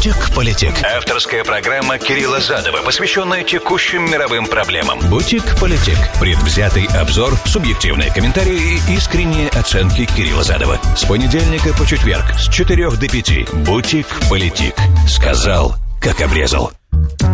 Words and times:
«Бутик-политик». 0.00 0.72
Авторская 0.82 1.44
программа 1.44 1.98
Кирилла 1.98 2.40
Задова, 2.40 2.78
посвященная 2.78 3.44
текущим 3.44 4.10
мировым 4.10 4.46
проблемам. 4.46 4.98
«Бутик-политик». 5.10 5.98
Предвзятый 6.18 6.86
обзор, 6.86 7.36
субъективные 7.44 8.10
комментарии 8.10 8.80
и 8.88 8.94
искренние 8.94 9.50
оценки 9.50 10.06
Кирилла 10.06 10.42
Задова. 10.42 10.80
С 10.96 11.04
понедельника 11.04 11.74
по 11.74 11.86
четверг 11.86 12.24
с 12.38 12.48
4 12.48 12.90
до 12.92 13.08
5. 13.08 13.52
«Бутик-политик». 13.66 14.74
Сказал, 15.06 15.76
как 16.00 16.22
обрезал. 16.22 16.72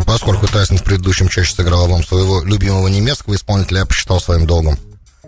Поскольку 0.05 0.49
Тайсон 0.49 0.79
в 0.79 0.83
предыдущем 0.83 1.29
чаще 1.29 1.55
сыграл 1.55 1.87
вам 1.87 2.03
своего 2.03 2.43
любимого 2.43 2.89
немецкого 2.89 3.37
исполнителя, 3.37 3.79
я 3.79 3.87
посчитал 3.87 4.21
своим 4.21 4.45
долгом 4.45 4.77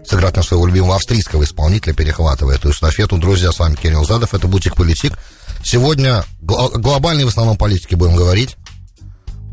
сыграть 0.05 0.35
на 0.35 0.43
своего 0.43 0.67
любимого 0.67 0.97
австрийского 0.97 1.45
исполнителя, 1.45 1.95
перехватывая 1.95 2.57
эту 2.57 2.73
эстафету. 2.73 3.17
Друзья, 3.17 3.53
с 3.53 3.61
вами 3.61 3.77
Кирилл 3.77 4.05
Задов, 4.05 4.35
это 4.35 4.49
«Бутик 4.49 4.75
Политик». 4.75 5.13
Сегодня 5.63 6.25
гл- 6.41 6.71
глобальные 6.71 7.27
в 7.27 7.29
основном 7.29 7.57
политики 7.57 7.95
будем 7.95 8.17
говорить, 8.17 8.57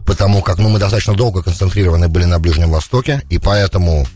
потому 0.06 0.42
как 0.42 0.58
ну, 0.58 0.70
мы 0.70 0.80
достаточно 0.80 1.16
долго 1.16 1.44
концентрированы 1.44 2.08
были 2.08 2.26
на 2.26 2.40
Ближнем 2.40 2.72
Востоке, 2.72 3.24
и 3.30 3.38
поэтому 3.38 4.08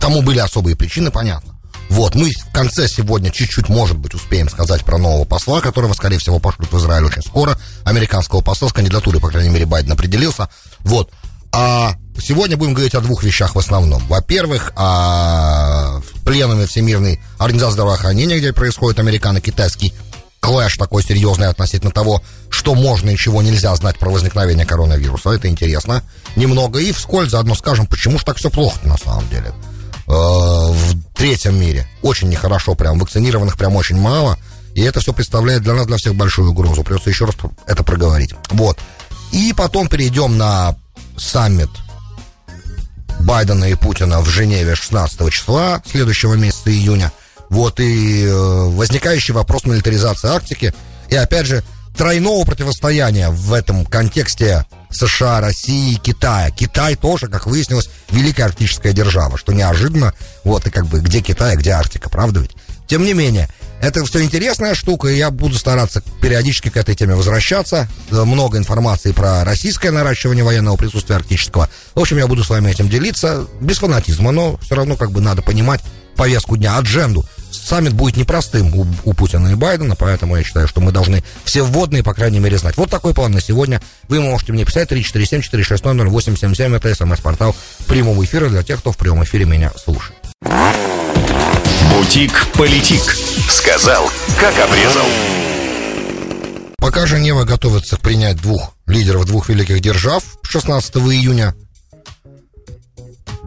тому 0.00 0.22
были 0.22 0.38
особые 0.38 0.76
причины, 0.76 1.10
понятно. 1.10 1.56
Вот, 1.90 2.14
мы 2.14 2.30
в 2.30 2.52
конце 2.52 2.86
сегодня 2.86 3.30
чуть-чуть, 3.30 3.68
может 3.68 3.98
быть, 3.98 4.14
успеем 4.14 4.48
сказать 4.48 4.84
про 4.84 4.96
нового 4.96 5.24
посла, 5.24 5.60
которого, 5.60 5.92
скорее 5.92 6.18
всего, 6.18 6.38
пошлют 6.38 6.72
в 6.72 6.78
Израиль 6.78 7.04
очень 7.04 7.22
скоро. 7.22 7.58
Американского 7.84 8.42
посла 8.42 8.68
с 8.68 8.72
кандидатурой, 8.72 9.20
по 9.20 9.28
крайней 9.28 9.50
мере, 9.50 9.66
Байден 9.66 9.92
определился. 9.92 10.48
Вот. 10.80 11.10
А 11.52 11.96
сегодня 12.16 12.56
будем 12.56 12.74
говорить 12.74 12.94
о 12.94 13.00
двух 13.00 13.24
вещах 13.24 13.56
в 13.56 13.58
основном. 13.58 14.06
Во-первых, 14.06 14.72
о 14.76 16.00
пленуме 16.24 16.66
Всемирной 16.66 17.20
организации 17.38 17.72
здравоохранения, 17.72 18.38
где 18.38 18.52
происходит 18.52 19.00
американо-китайский 19.00 19.92
клэш 20.40 20.76
такой 20.76 21.02
серьезный 21.02 21.48
относительно 21.48 21.92
того, 21.92 22.22
что 22.48 22.74
можно 22.74 23.10
и 23.10 23.16
чего 23.16 23.42
нельзя 23.42 23.74
знать 23.76 23.98
про 23.98 24.10
возникновение 24.10 24.66
коронавируса. 24.66 25.30
Это 25.30 25.48
интересно 25.48 26.02
немного. 26.36 26.80
И 26.80 26.92
вскользь 26.92 27.30
заодно 27.30 27.54
скажем, 27.54 27.86
почему 27.86 28.18
же 28.18 28.24
так 28.24 28.38
все 28.38 28.50
плохо 28.50 28.78
на 28.84 28.96
самом 28.96 29.28
деле. 29.28 29.52
Э, 30.06 30.12
в 30.12 31.02
третьем 31.14 31.60
мире 31.60 31.86
очень 32.02 32.28
нехорошо, 32.28 32.74
прям 32.74 32.98
вакцинированных 32.98 33.56
прям 33.56 33.76
очень 33.76 33.96
мало. 33.96 34.38
И 34.74 34.82
это 34.82 35.00
все 35.00 35.12
представляет 35.12 35.62
для 35.62 35.74
нас, 35.74 35.86
для 35.86 35.96
всех 35.96 36.14
большую 36.14 36.50
угрозу. 36.50 36.82
Придется 36.82 37.10
еще 37.10 37.26
раз 37.26 37.34
это 37.66 37.84
проговорить. 37.84 38.34
Вот. 38.50 38.78
И 39.32 39.52
потом 39.56 39.88
перейдем 39.88 40.38
на 40.38 40.76
саммит 41.16 41.70
Байдена 43.20 43.66
и 43.66 43.74
Путина 43.74 44.20
в 44.20 44.28
Женеве 44.28 44.74
16 44.74 45.30
числа 45.30 45.82
следующего 45.88 46.34
месяца 46.34 46.70
июня. 46.70 47.12
Вот 47.50 47.80
и 47.80 48.24
э, 48.24 48.32
возникающий 48.32 49.34
вопрос 49.34 49.64
милитаризации 49.64 50.28
Арктики. 50.28 50.72
И 51.08 51.16
опять 51.16 51.46
же, 51.46 51.62
тройного 51.96 52.44
противостояния 52.44 53.28
в 53.30 53.52
этом 53.52 53.84
контексте 53.84 54.64
США, 54.90 55.40
России, 55.40 55.96
Китая. 55.96 56.50
Китай 56.50 56.96
тоже, 56.96 57.28
как 57.28 57.46
выяснилось, 57.46 57.90
великая 58.10 58.44
арктическая 58.44 58.92
держава, 58.92 59.36
что 59.36 59.52
неожиданно. 59.52 60.14
Вот 60.44 60.66
и 60.66 60.70
как 60.70 60.86
бы 60.86 61.00
где 61.00 61.20
Китай, 61.20 61.56
где 61.56 61.72
Арктика, 61.72 62.08
правда 62.08 62.40
ведь? 62.40 62.52
Тем 62.86 63.04
не 63.04 63.14
менее, 63.14 63.48
это 63.80 64.04
все 64.04 64.22
интересная 64.22 64.74
штука, 64.74 65.08
и 65.08 65.16
я 65.16 65.30
буду 65.30 65.56
стараться 65.56 66.02
периодически 66.20 66.70
к 66.70 66.76
этой 66.76 66.94
теме 66.94 67.14
возвращаться. 67.14 67.88
Много 68.10 68.58
информации 68.58 69.12
про 69.12 69.44
российское 69.44 69.90
наращивание 69.90 70.44
военного 70.44 70.76
присутствия 70.76 71.16
арктического. 71.16 71.68
В 71.94 72.00
общем, 72.00 72.18
я 72.18 72.26
буду 72.26 72.44
с 72.44 72.50
вами 72.50 72.70
этим 72.70 72.88
делиться 72.88 73.46
без 73.60 73.78
фанатизма, 73.78 74.32
но 74.32 74.56
все 74.58 74.74
равно 74.74 74.96
как 74.96 75.12
бы 75.12 75.20
надо 75.20 75.42
понимать 75.42 75.80
повестку 76.16 76.56
дня, 76.56 76.76
адженду. 76.76 77.24
Саммит 77.50 77.92
будет 77.92 78.16
непростым 78.16 78.74
у, 78.74 78.86
у 79.04 79.14
Путина 79.14 79.48
и 79.48 79.54
Байдена, 79.54 79.96
поэтому 79.96 80.36
я 80.36 80.42
считаю, 80.42 80.68
что 80.68 80.80
мы 80.80 80.92
должны 80.92 81.22
все 81.44 81.62
вводные, 81.62 82.02
по 82.02 82.14
крайней 82.14 82.38
мере, 82.38 82.58
знать. 82.58 82.76
Вот 82.76 82.90
такой 82.90 83.14
план 83.14 83.32
на 83.32 83.40
сегодня. 83.40 83.80
Вы 84.08 84.20
можете 84.20 84.52
мне 84.52 84.64
писать 84.64 84.90
347-460-0877. 84.92 86.76
Это 86.76 86.94
смс-портал 86.94 87.54
прямого 87.86 88.24
эфира 88.24 88.48
для 88.48 88.62
тех, 88.62 88.80
кто 88.80 88.92
в 88.92 88.96
прямом 88.96 89.24
эфире 89.24 89.44
меня 89.44 89.72
слушает. 89.76 90.18
Бутик-политик. 91.92 93.02
Сказал, 93.48 94.10
как 94.38 94.54
обрезал. 94.58 95.06
Пока 96.78 97.06
Женева 97.06 97.44
готовится 97.44 97.98
принять 97.98 98.40
двух 98.40 98.74
лидеров 98.86 99.26
двух 99.26 99.48
великих 99.48 99.80
держав 99.80 100.24
16 100.42 100.96
июня, 100.96 101.54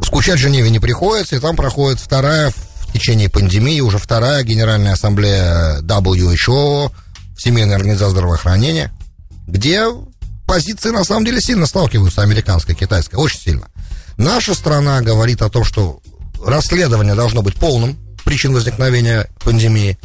скучать 0.04 0.40
Женеве 0.40 0.70
не 0.70 0.80
приходится, 0.80 1.36
и 1.36 1.40
там 1.40 1.56
проходит 1.56 2.00
вторая 2.00 2.54
в 2.94 2.96
течение 2.96 3.28
пандемии, 3.28 3.80
уже 3.80 3.98
вторая 3.98 4.44
Генеральная 4.44 4.94
Ассамблея 4.94 5.80
WHO, 5.82 6.92
Всемирной 7.36 7.76
Организации 7.76 8.12
Здравоохранения, 8.12 8.92
где 9.48 9.88
позиции 10.46 10.92
на 10.92 11.04
самом 11.04 11.26
деле 11.26 11.42
сильно 11.42 11.66
сталкиваются, 11.66 12.22
американская, 12.22 12.76
китайская, 12.76 13.18
очень 13.18 13.40
сильно. 13.40 13.68
Наша 14.18 14.54
страна 14.54 15.02
говорит 15.02 15.42
о 15.42 15.50
том, 15.50 15.64
что 15.64 16.02
расследование 16.46 17.16
должно 17.16 17.42
быть 17.42 17.56
полным, 17.56 17.98
причин 18.26 18.54
возникновения 18.54 19.28
пандемии. 19.44 19.98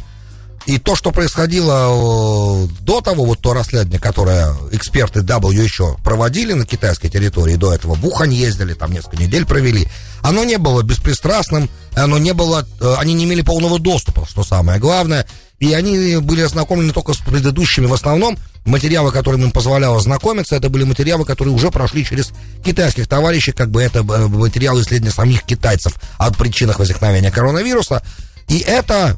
И 0.65 0.77
то, 0.77 0.95
что 0.95 1.11
происходило 1.11 2.67
до 2.81 3.01
того, 3.01 3.25
вот 3.25 3.39
то 3.39 3.53
расследование, 3.53 3.99
которое 3.99 4.53
эксперты 4.71 5.21
WHO 5.21 6.01
проводили 6.03 6.53
на 6.53 6.65
китайской 6.65 7.09
территории, 7.09 7.55
до 7.55 7.73
этого 7.73 7.95
в 7.95 8.05
Ухань 8.05 8.33
ездили, 8.33 8.73
там 8.73 8.91
несколько 8.91 9.17
недель 9.17 9.45
провели, 9.45 9.87
оно 10.21 10.43
не 10.43 10.57
было 10.57 10.83
беспристрастным, 10.83 11.69
оно 11.95 12.17
не 12.17 12.33
было, 12.33 12.67
э, 12.81 12.95
они 12.97 13.13
не 13.13 13.25
имели 13.25 13.41
полного 13.41 13.79
доступа, 13.79 14.27
что 14.29 14.43
самое 14.43 14.79
главное, 14.79 15.25
и 15.59 15.73
они 15.73 16.17
были 16.17 16.41
ознакомлены 16.41 16.93
только 16.93 17.13
с 17.13 17.17
предыдущими, 17.17 17.85
в 17.85 17.93
основном, 17.93 18.37
материалы, 18.65 19.11
которыми 19.11 19.43
им 19.43 19.51
позволяло 19.51 19.99
знакомиться, 19.99 20.55
это 20.55 20.69
были 20.69 20.83
материалы, 20.83 21.25
которые 21.25 21.53
уже 21.53 21.71
прошли 21.71 22.05
через 22.05 22.31
китайских 22.63 23.07
товарищей, 23.07 23.51
как 23.51 23.71
бы 23.71 23.81
это 23.81 23.99
э, 23.99 24.27
материалы 24.27 24.81
исследования 24.81 25.13
самих 25.13 25.43
китайцев 25.43 25.93
о 26.17 26.31
причинах 26.31 26.79
возникновения 26.79 27.31
коронавируса. 27.31 28.03
И 28.47 28.59
это 28.59 29.17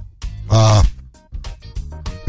а, 0.49 0.83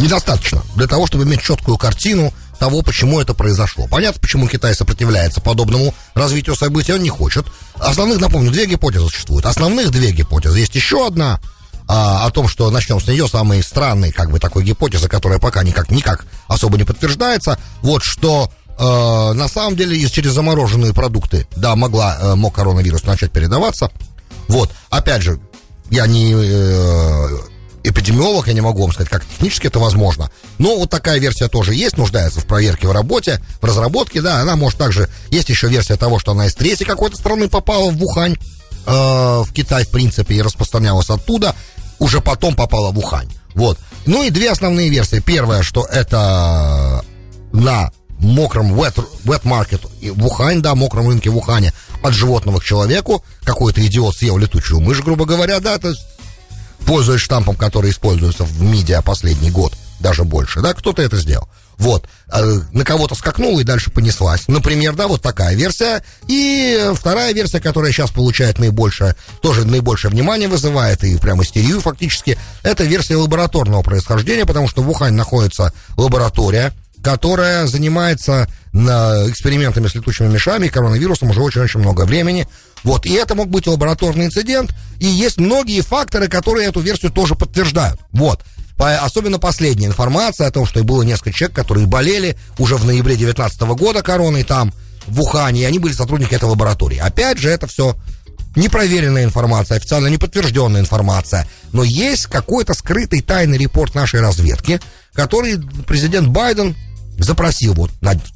недостаточно 0.02 0.62
для 0.76 0.86
того, 0.86 1.06
чтобы 1.06 1.24
иметь 1.24 1.42
четкую 1.42 1.78
картину 1.78 2.32
того, 2.58 2.82
почему 2.82 3.20
это 3.20 3.34
произошло. 3.34 3.86
Понятно, 3.88 4.20
почему 4.20 4.46
Китай 4.46 4.74
сопротивляется 4.74 5.40
подобному 5.40 5.94
развитию 6.14 6.54
событий, 6.54 6.92
он 6.92 7.02
не 7.02 7.08
хочет. 7.08 7.46
Основных, 7.74 8.20
напомню, 8.20 8.50
две 8.50 8.66
гипотезы 8.66 9.06
существуют. 9.06 9.46
Основных 9.46 9.90
две 9.90 10.12
гипотезы. 10.12 10.60
Есть 10.60 10.74
еще 10.74 11.06
одна, 11.06 11.40
а, 11.88 12.26
о 12.26 12.30
том, 12.30 12.46
что 12.48 12.70
начнем 12.70 13.00
с 13.00 13.06
нее, 13.06 13.26
самой 13.26 13.62
странной, 13.62 14.12
как 14.12 14.30
бы, 14.30 14.38
такой 14.38 14.64
гипотезы, 14.64 15.08
которая 15.08 15.38
пока 15.38 15.62
никак, 15.62 15.90
никак 15.90 16.26
особо 16.46 16.78
не 16.78 16.84
подтверждается, 16.84 17.58
вот, 17.80 18.04
что 18.04 18.50
э, 18.78 19.32
на 19.32 19.48
самом 19.48 19.76
деле 19.76 19.96
из 19.96 20.10
через 20.10 20.32
замороженные 20.32 20.94
продукты, 20.94 21.46
да, 21.56 21.74
могла, 21.74 22.16
э, 22.20 22.34
мог 22.34 22.54
коронавирус 22.54 23.02
начать 23.04 23.32
передаваться, 23.32 23.90
вот, 24.46 24.70
опять 24.90 25.22
же, 25.22 25.40
я 25.90 26.06
не 26.06 26.32
э, 26.32 27.28
эпидемиолог, 27.84 28.46
я 28.46 28.52
не 28.52 28.60
могу 28.60 28.82
вам 28.82 28.92
сказать, 28.92 29.10
как 29.10 29.24
технически 29.24 29.66
это 29.66 29.78
возможно. 29.78 30.30
Но 30.58 30.76
вот 30.76 30.90
такая 30.90 31.18
версия 31.18 31.48
тоже 31.48 31.74
есть, 31.74 31.96
нуждается 31.96 32.40
в 32.40 32.46
проверке, 32.46 32.86
в 32.86 32.92
работе, 32.92 33.40
в 33.60 33.64
разработке, 33.64 34.20
да, 34.20 34.40
она 34.40 34.56
может 34.56 34.78
также... 34.78 35.08
Есть 35.30 35.48
еще 35.48 35.68
версия 35.68 35.96
того, 35.96 36.18
что 36.18 36.32
она 36.32 36.46
из 36.46 36.54
третьей 36.54 36.86
какой-то 36.86 37.16
страны 37.16 37.48
попала 37.48 37.90
в 37.90 38.02
Ухань, 38.02 38.36
э, 38.86 38.90
в 38.90 39.48
Китай, 39.52 39.84
в 39.84 39.90
принципе, 39.90 40.36
и 40.36 40.42
распространялась 40.42 41.10
оттуда, 41.10 41.54
уже 41.98 42.20
потом 42.20 42.54
попала 42.54 42.90
в 42.90 42.98
Ухань. 42.98 43.30
Вот. 43.54 43.78
Ну 44.06 44.22
и 44.22 44.30
две 44.30 44.50
основные 44.50 44.88
версии. 44.88 45.20
Первая, 45.20 45.62
что 45.62 45.84
это 45.84 47.04
на 47.52 47.92
мокром 48.18 48.72
wet, 48.74 49.04
wet 49.24 49.42
market 49.42 49.80
в 50.12 50.26
Ухань, 50.26 50.62
да, 50.62 50.74
мокром 50.74 51.08
рынке 51.08 51.30
в 51.30 51.36
Ухане 51.36 51.72
от 52.02 52.12
животного 52.14 52.60
к 52.60 52.64
человеку. 52.64 53.24
Какой-то 53.44 53.84
идиот 53.84 54.16
съел 54.16 54.38
летучую 54.38 54.80
мышь, 54.80 55.02
грубо 55.02 55.24
говоря, 55.24 55.60
да, 55.60 55.78
то 55.78 55.88
есть 55.88 56.00
пользуясь 56.86 57.20
штампом, 57.20 57.56
который 57.56 57.90
используется 57.90 58.44
в 58.44 58.62
медиа 58.62 59.02
последний 59.02 59.50
год, 59.50 59.74
даже 60.00 60.24
больше, 60.24 60.60
да, 60.60 60.74
кто-то 60.74 61.02
это 61.02 61.16
сделал. 61.16 61.48
Вот, 61.78 62.06
э, 62.32 62.60
на 62.72 62.84
кого-то 62.84 63.14
скакнула 63.14 63.60
и 63.60 63.64
дальше 63.64 63.90
понеслась. 63.90 64.46
Например, 64.46 64.94
да, 64.94 65.08
вот 65.08 65.22
такая 65.22 65.56
версия. 65.56 66.04
И 66.28 66.90
вторая 66.94 67.32
версия, 67.32 67.60
которая 67.60 67.90
сейчас 67.90 68.10
получает 68.10 68.58
наибольшее, 68.58 69.16
тоже 69.40 69.64
наибольшее 69.64 70.10
внимание 70.12 70.48
вызывает 70.48 71.02
и 71.02 71.16
прям 71.16 71.42
истерию 71.42 71.80
фактически, 71.80 72.38
это 72.62 72.84
версия 72.84 73.16
лабораторного 73.16 73.82
происхождения, 73.82 74.46
потому 74.46 74.68
что 74.68 74.82
в 74.82 74.90
Ухане 74.90 75.16
находится 75.16 75.72
лаборатория, 75.96 76.72
которая 77.02 77.66
занимается 77.66 78.48
на 78.72 79.28
экспериментами 79.28 79.88
с 79.88 79.94
летучими 79.94 80.28
мышами 80.28 80.66
и 80.66 80.70
коронавирусом 80.70 81.30
уже 81.30 81.40
очень-очень 81.40 81.80
много 81.80 82.02
времени. 82.02 82.46
Вот, 82.84 83.06
и 83.06 83.12
это 83.12 83.34
мог 83.34 83.48
быть 83.48 83.66
лабораторный 83.66 84.26
инцидент, 84.26 84.74
и 84.98 85.06
есть 85.06 85.38
многие 85.38 85.80
факторы, 85.80 86.28
которые 86.28 86.68
эту 86.68 86.80
версию 86.80 87.12
тоже 87.12 87.34
подтверждают. 87.34 88.00
Вот. 88.12 88.40
Особенно 88.78 89.38
последняя 89.38 89.86
информация 89.86 90.48
о 90.48 90.50
том, 90.50 90.66
что 90.66 90.82
было 90.82 91.02
несколько 91.02 91.32
человек, 91.32 91.54
которые 91.54 91.86
болели 91.86 92.36
уже 92.58 92.76
в 92.76 92.84
ноябре 92.84 93.14
2019 93.14 93.60
года 93.78 94.02
короной 94.02 94.42
там, 94.42 94.72
в 95.06 95.20
Ухане, 95.20 95.62
и 95.62 95.64
они 95.64 95.78
были 95.78 95.92
сотрудники 95.92 96.34
этой 96.34 96.48
лаборатории. 96.48 96.98
Опять 96.98 97.38
же, 97.38 97.50
это 97.50 97.68
все 97.68 97.96
непроверенная 98.56 99.24
информация, 99.24 99.76
официально 99.76 100.08
неподтвержденная 100.08 100.80
информация. 100.80 101.48
Но 101.72 101.84
есть 101.84 102.26
какой-то 102.26 102.74
скрытый 102.74 103.22
тайный 103.22 103.58
репорт 103.58 103.94
нашей 103.94 104.20
разведки, 104.20 104.80
который 105.14 105.60
президент 105.86 106.28
Байден 106.28 106.76
запросил 107.22 107.74
вот 107.74 107.90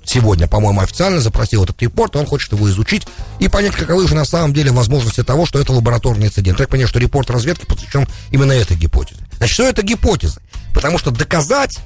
сегодня, 0.04 0.46
по-моему, 0.46 0.80
официально 0.80 1.20
запросил 1.20 1.64
этот 1.64 1.80
репорт, 1.82 2.16
он 2.16 2.26
хочет 2.26 2.52
его 2.52 2.68
изучить 2.70 3.06
и 3.38 3.48
понять, 3.48 3.74
каковы 3.74 4.06
же 4.06 4.14
на 4.14 4.24
самом 4.24 4.52
деле 4.52 4.70
возможности 4.72 5.22
того, 5.22 5.46
что 5.46 5.58
это 5.58 5.72
лабораторный 5.72 6.26
инцидент. 6.26 6.60
Я 6.60 6.68
понимаю, 6.68 6.88
что 6.88 6.98
репорт 6.98 7.30
разведки 7.30 7.64
посвящен 7.64 8.06
именно 8.30 8.52
этой 8.52 8.76
гипотезе. 8.76 9.20
Значит, 9.38 9.54
что 9.54 9.64
это 9.64 9.82
гипотеза? 9.82 10.40
Потому 10.74 10.98
что 10.98 11.10
доказать 11.10 11.78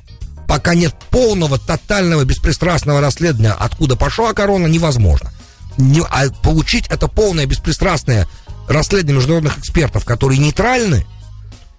пока 0.51 0.75
нет 0.75 0.95
полного, 1.11 1.59
тотального, 1.59 2.25
беспристрастного 2.25 3.01
расследования, 3.01 3.53
откуда 3.53 3.95
пошла 3.95 4.33
корона, 4.33 4.67
невозможно. 4.67 5.33
Не, 5.77 6.03
а 6.03 6.29
получить 6.43 6.89
это 6.89 7.07
полное, 7.07 7.47
беспристрастное 7.47 8.27
расследование 8.69 9.17
международных 9.17 9.59
экспертов, 9.59 10.05
которые 10.05 10.39
нейтральны, 10.39 11.07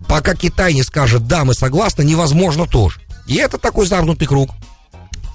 пока 0.07 0.35
Китай 0.35 0.73
не 0.73 0.83
скажет 0.83 1.27
«да, 1.27 1.43
мы 1.43 1.53
согласны», 1.53 2.03
невозможно 2.03 2.65
тоже. 2.65 3.01
И 3.27 3.35
это 3.35 3.57
такой 3.57 3.87
замкнутый 3.87 4.27
круг, 4.27 4.51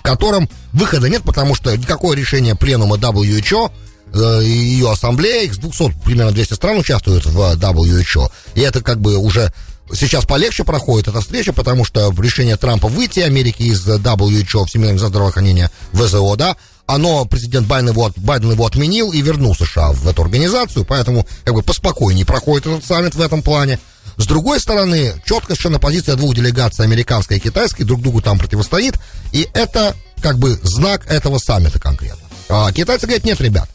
котором 0.06 0.48
выхода 0.72 1.08
нет, 1.08 1.22
потому 1.22 1.54
что 1.54 1.76
никакое 1.76 2.16
решение 2.16 2.54
пленума 2.54 2.96
WHO 2.96 3.70
э, 4.14 4.40
ее 4.44 4.90
ассамблеи, 4.90 5.46
их 5.46 5.58
200, 5.58 5.94
примерно 6.04 6.32
200 6.32 6.54
стран 6.54 6.78
участвуют 6.78 7.26
в 7.26 7.38
WHO, 7.38 8.30
и 8.54 8.60
это 8.60 8.82
как 8.82 9.00
бы 9.00 9.16
уже 9.16 9.52
сейчас 9.92 10.24
полегче 10.24 10.64
проходит 10.64 11.08
эта 11.08 11.20
встреча, 11.20 11.52
потому 11.52 11.84
что 11.84 12.14
решение 12.18 12.56
Трампа 12.56 12.88
выйти 12.88 13.20
Америки 13.20 13.62
из 13.62 13.86
WHO, 13.86 14.66
Всемирного 14.66 15.08
здравоохранения, 15.08 15.70
ВЗО, 15.92 16.36
да, 16.36 16.56
оно, 16.86 17.24
президент 17.24 17.66
Байден 17.66 17.90
его, 17.90 18.12
Байден 18.16 18.52
его 18.52 18.64
отменил 18.64 19.12
и 19.12 19.20
вернул 19.20 19.56
США 19.56 19.90
в 19.90 20.06
эту 20.06 20.22
организацию, 20.22 20.84
поэтому 20.84 21.26
как 21.44 21.54
бы 21.54 21.62
поспокойнее 21.62 22.24
проходит 22.24 22.66
этот 22.66 22.84
саммит 22.84 23.16
в 23.16 23.20
этом 23.20 23.42
плане. 23.42 23.80
С 24.16 24.26
другой 24.26 24.60
стороны, 24.60 25.14
четко 25.24 25.48
совершенно 25.48 25.78
позиция 25.78 26.16
двух 26.16 26.34
делегаций, 26.34 26.84
американской 26.84 27.36
и 27.36 27.40
китайской, 27.40 27.84
друг 27.84 28.00
другу 28.00 28.22
там 28.22 28.38
противостоит, 28.38 28.94
и 29.32 29.48
это 29.52 29.94
как 30.22 30.38
бы 30.38 30.58
знак 30.62 31.06
этого 31.06 31.38
саммита 31.38 31.78
конкретно. 31.78 32.26
А 32.48 32.72
китайцы 32.72 33.06
говорят, 33.06 33.24
нет, 33.24 33.40
ребят, 33.40 33.68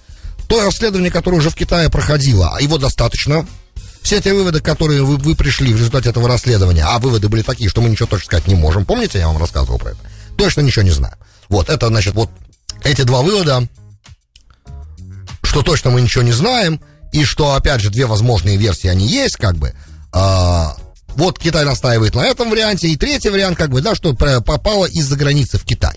то 0.47 0.63
расследование, 0.63 1.11
которое 1.11 1.38
уже 1.38 1.49
в 1.49 1.55
Китае 1.55 1.89
проходило, 1.89 2.57
его 2.59 2.77
достаточно, 2.77 3.45
все 4.01 4.19
те 4.19 4.33
выводы, 4.33 4.61
которые 4.61 5.03
вы, 5.03 5.17
вы 5.17 5.35
пришли 5.35 5.73
в 5.73 5.77
результате 5.77 6.09
этого 6.09 6.27
расследования, 6.27 6.83
а 6.83 6.97
выводы 6.99 7.29
были 7.29 7.43
такие, 7.43 7.69
что 7.69 7.81
мы 7.81 7.89
ничего 7.89 8.07
точно 8.07 8.25
сказать 8.25 8.47
не 8.47 8.55
можем. 8.55 8.85
Помните, 8.85 9.19
я 9.19 9.27
вам 9.27 9.38
рассказывал 9.38 9.77
про 9.77 9.91
это? 9.91 9.99
Точно 10.38 10.61
ничего 10.61 10.83
не 10.83 10.91
знаю. 10.91 11.13
Вот, 11.49 11.69
это, 11.69 11.88
значит, 11.88 12.15
вот 12.15 12.29
эти 12.83 13.03
два 13.03 13.21
вывода, 13.21 13.67
что 15.43 15.61
точно 15.61 15.91
мы 15.91 16.01
ничего 16.01 16.23
не 16.23 16.31
знаем, 16.31 16.81
и 17.11 17.25
что, 17.25 17.53
опять 17.53 17.81
же, 17.81 17.89
две 17.89 18.05
возможные 18.05 18.57
версии, 18.57 18.88
они 18.88 19.07
есть, 19.07 19.35
как 19.35 19.55
бы. 19.57 19.73
А, 20.13 20.75
вот 21.16 21.40
Китай 21.40 21.66
настаивает 21.66 22.16
на 22.16 22.22
этом 22.22 22.50
варианте, 22.50 22.88
и 22.88 22.96
третий 22.96 23.30
вариант, 23.30 23.58
как 23.58 23.69
бы, 23.69 23.81
да, 23.81 23.96
что 23.96 24.13
попало 24.13 24.86
из-за 24.86 25.16
границы 25.16 25.58
в 25.58 25.63
Китай. 25.63 25.96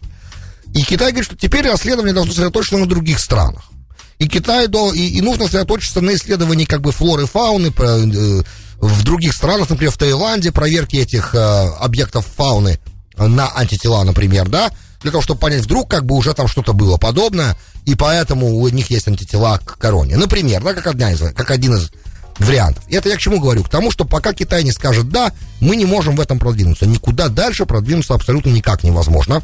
И 0.75 0.83
Китай 0.83 1.13
говорит, 1.13 1.27
что 1.27 1.37
теперь 1.37 1.69
расследование 1.69 2.15
должно 2.15 2.33
сосредоточиться 2.33 2.79
на 2.79 2.87
других 2.87 3.21
странах. 3.21 3.71
И 4.19 4.29
Китай, 4.29 4.67
до, 4.69 4.93
и, 4.93 5.01
и 5.01 5.21
нужно 5.21 5.45
сосредоточиться 5.45 6.01
на 6.01 6.15
исследовании 6.15 6.65
как 6.65 6.81
бы 6.81 6.93
флоры, 6.93 7.27
фауны, 7.27 7.73
э, 7.77 8.43
в 8.81 9.05
других 9.05 9.33
странах, 9.33 9.71
например, 9.71 9.93
в 9.93 9.99
Таиланде, 9.99 10.53
проверки 10.53 10.97
этих 10.97 11.35
э, 11.35 11.39
объектов 11.39 12.27
фауны 12.37 12.79
на 13.17 13.51
антитела, 13.57 14.03
например, 14.03 14.49
да, 14.49 14.71
для 15.01 15.11
того, 15.11 15.23
чтобы 15.23 15.41
понять, 15.41 15.63
вдруг 15.63 15.91
как 15.91 16.07
бы 16.07 16.17
уже 16.17 16.33
там 16.35 16.49
что-то 16.49 16.73
было 16.73 16.97
подобное, 16.97 17.57
и 17.85 17.95
поэтому 17.95 18.57
у 18.57 18.69
них 18.69 18.91
есть 18.91 19.07
антитела 19.07 19.59
к 19.59 19.79
короне. 19.79 20.17
Например, 20.17 20.63
да, 20.63 20.75
как, 20.75 20.87
одна 20.87 21.13
из, 21.13 21.21
как 21.21 21.51
один 21.51 21.75
из 21.75 21.91
вариантов. 22.39 22.85
Это 22.89 23.09
я 23.09 23.17
к 23.17 23.21
чему 23.21 23.41
говорю? 23.41 23.63
К 23.63 23.69
тому, 23.69 23.91
что 23.91 24.05
пока 24.05 24.33
Китай 24.33 24.65
не 24.65 24.73
скажет 24.73 25.09
«да», 25.09 25.33
мы 25.61 25.77
не 25.77 25.85
можем 25.85 26.17
в 26.17 26.21
этом 26.21 26.39
продвинуться. 26.39 26.87
Никуда 26.87 27.29
дальше 27.29 27.67
продвинуться 27.67 28.15
абсолютно 28.15 28.51
никак 28.51 28.83
невозможно. 28.83 29.43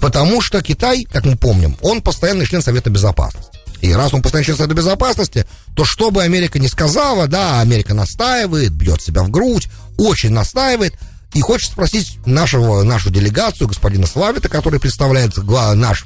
Потому 0.00 0.40
что 0.40 0.60
Китай, 0.62 1.04
как 1.04 1.24
мы 1.24 1.36
помним, 1.36 1.76
он 1.80 2.02
постоянный 2.02 2.46
член 2.46 2.62
Совета 2.62 2.90
Безопасности. 2.90 3.58
И 3.80 3.92
раз 3.92 4.12
он 4.12 4.22
постоянный 4.22 4.46
член 4.46 4.56
Совета 4.56 4.74
Безопасности, 4.74 5.46
то 5.74 5.84
что 5.84 6.10
бы 6.10 6.22
Америка 6.22 6.58
ни 6.58 6.66
сказала, 6.66 7.26
да, 7.26 7.60
Америка 7.60 7.94
настаивает, 7.94 8.72
бьет 8.72 9.00
себя 9.00 9.22
в 9.22 9.30
грудь, 9.30 9.68
очень 9.98 10.30
настаивает, 10.30 10.94
и 11.34 11.40
хочет 11.40 11.70
спросить 11.70 12.18
нашего, 12.26 12.82
нашу 12.82 13.10
делегацию, 13.10 13.68
господина 13.68 14.06
Славита, 14.06 14.48
который 14.48 14.80
представляет 14.80 15.36
наш 15.36 16.04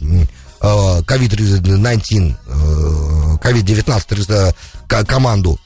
COVID-19, 0.61 2.35
э, 2.47 3.37
COVID-19 3.43 4.55
э, 4.88 5.05
команду 5.05 5.61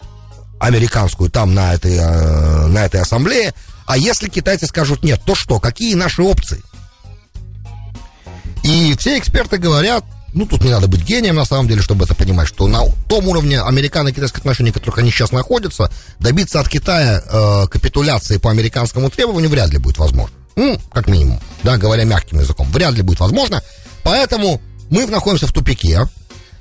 американскую 0.60 1.30
там 1.30 1.54
на 1.54 1.74
этой, 1.74 1.96
э, 1.96 2.66
на 2.66 2.84
этой 2.84 3.00
ассамблее. 3.00 3.54
А 3.86 3.96
если 3.96 4.28
китайцы 4.28 4.66
скажут 4.66 5.02
нет, 5.02 5.20
то 5.24 5.34
что? 5.34 5.58
Какие 5.58 5.94
наши 5.94 6.22
опции? 6.22 6.62
И 8.62 8.94
все 8.98 9.18
эксперты 9.18 9.56
говорят, 9.56 10.04
ну, 10.32 10.46
тут 10.46 10.62
не 10.62 10.70
надо 10.70 10.86
быть 10.86 11.02
гением, 11.02 11.34
на 11.36 11.44
самом 11.44 11.66
деле, 11.66 11.82
чтобы 11.82 12.04
это 12.04 12.14
понимать, 12.14 12.46
что 12.46 12.68
на 12.68 12.84
том 13.08 13.26
уровне 13.26 13.60
американо-китайских 13.60 14.38
отношений, 14.40 14.70
в 14.70 14.74
которых 14.74 14.98
они 14.98 15.10
сейчас 15.10 15.32
находятся, 15.32 15.90
добиться 16.20 16.60
от 16.60 16.68
Китая 16.68 17.22
э, 17.24 17.66
капитуляции 17.68 18.36
по 18.36 18.50
американскому 18.50 19.10
требованию 19.10 19.50
вряд 19.50 19.70
ли 19.70 19.78
будет 19.78 19.98
возможно. 19.98 20.36
Ну, 20.56 20.78
как 20.92 21.08
минимум, 21.08 21.40
да, 21.62 21.78
говоря 21.78 22.04
мягким 22.04 22.38
языком, 22.38 22.70
вряд 22.70 22.94
ли 22.94 23.02
будет 23.02 23.18
возможно. 23.18 23.62
Поэтому 24.04 24.60
мы 24.90 25.06
находимся 25.06 25.46
в 25.46 25.52
тупике. 25.52 26.06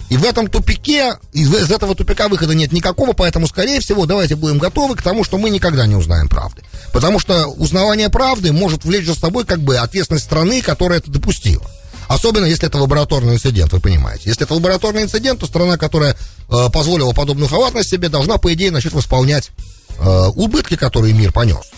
И 0.09 0.17
в 0.17 0.25
этом 0.25 0.47
тупике, 0.47 1.17
из, 1.33 1.53
из 1.53 1.71
этого 1.71 1.93
тупика 1.93 2.29
выхода 2.29 2.55
нет 2.55 2.71
никакого, 2.71 3.13
поэтому, 3.13 3.47
скорее 3.47 3.79
всего, 3.79 4.07
давайте 4.07 4.35
будем 4.35 4.57
готовы 4.57 4.95
к 4.95 5.03
тому, 5.03 5.23
что 5.23 5.37
мы 5.37 5.51
никогда 5.51 5.85
не 5.85 5.95
узнаем 5.95 6.27
правды. 6.27 6.63
Потому 6.91 7.19
что 7.19 7.45
узнавание 7.45 8.09
правды 8.09 8.51
может 8.51 8.85
влечь 8.85 9.05
за 9.05 9.13
собой 9.13 9.45
как 9.45 9.59
бы 9.59 9.77
ответственность 9.77 10.25
страны, 10.25 10.61
которая 10.61 10.99
это 10.99 11.11
допустила. 11.11 11.65
Особенно, 12.07 12.45
если 12.45 12.67
это 12.67 12.79
лабораторный 12.79 13.35
инцидент, 13.35 13.71
вы 13.71 13.79
понимаете. 13.79 14.23
Если 14.25 14.43
это 14.43 14.55
лабораторный 14.55 15.03
инцидент, 15.03 15.41
то 15.41 15.45
страна, 15.45 15.77
которая 15.77 16.15
э, 16.49 16.69
позволила 16.73 17.13
подобную 17.13 17.47
халатность 17.47 17.89
себе, 17.91 18.09
должна, 18.09 18.39
по 18.39 18.51
идее, 18.51 18.71
начать 18.71 18.93
восполнять 18.93 19.51
э, 19.99 20.27
убытки, 20.35 20.75
которые 20.75 21.13
мир 21.13 21.31
понес. 21.31 21.69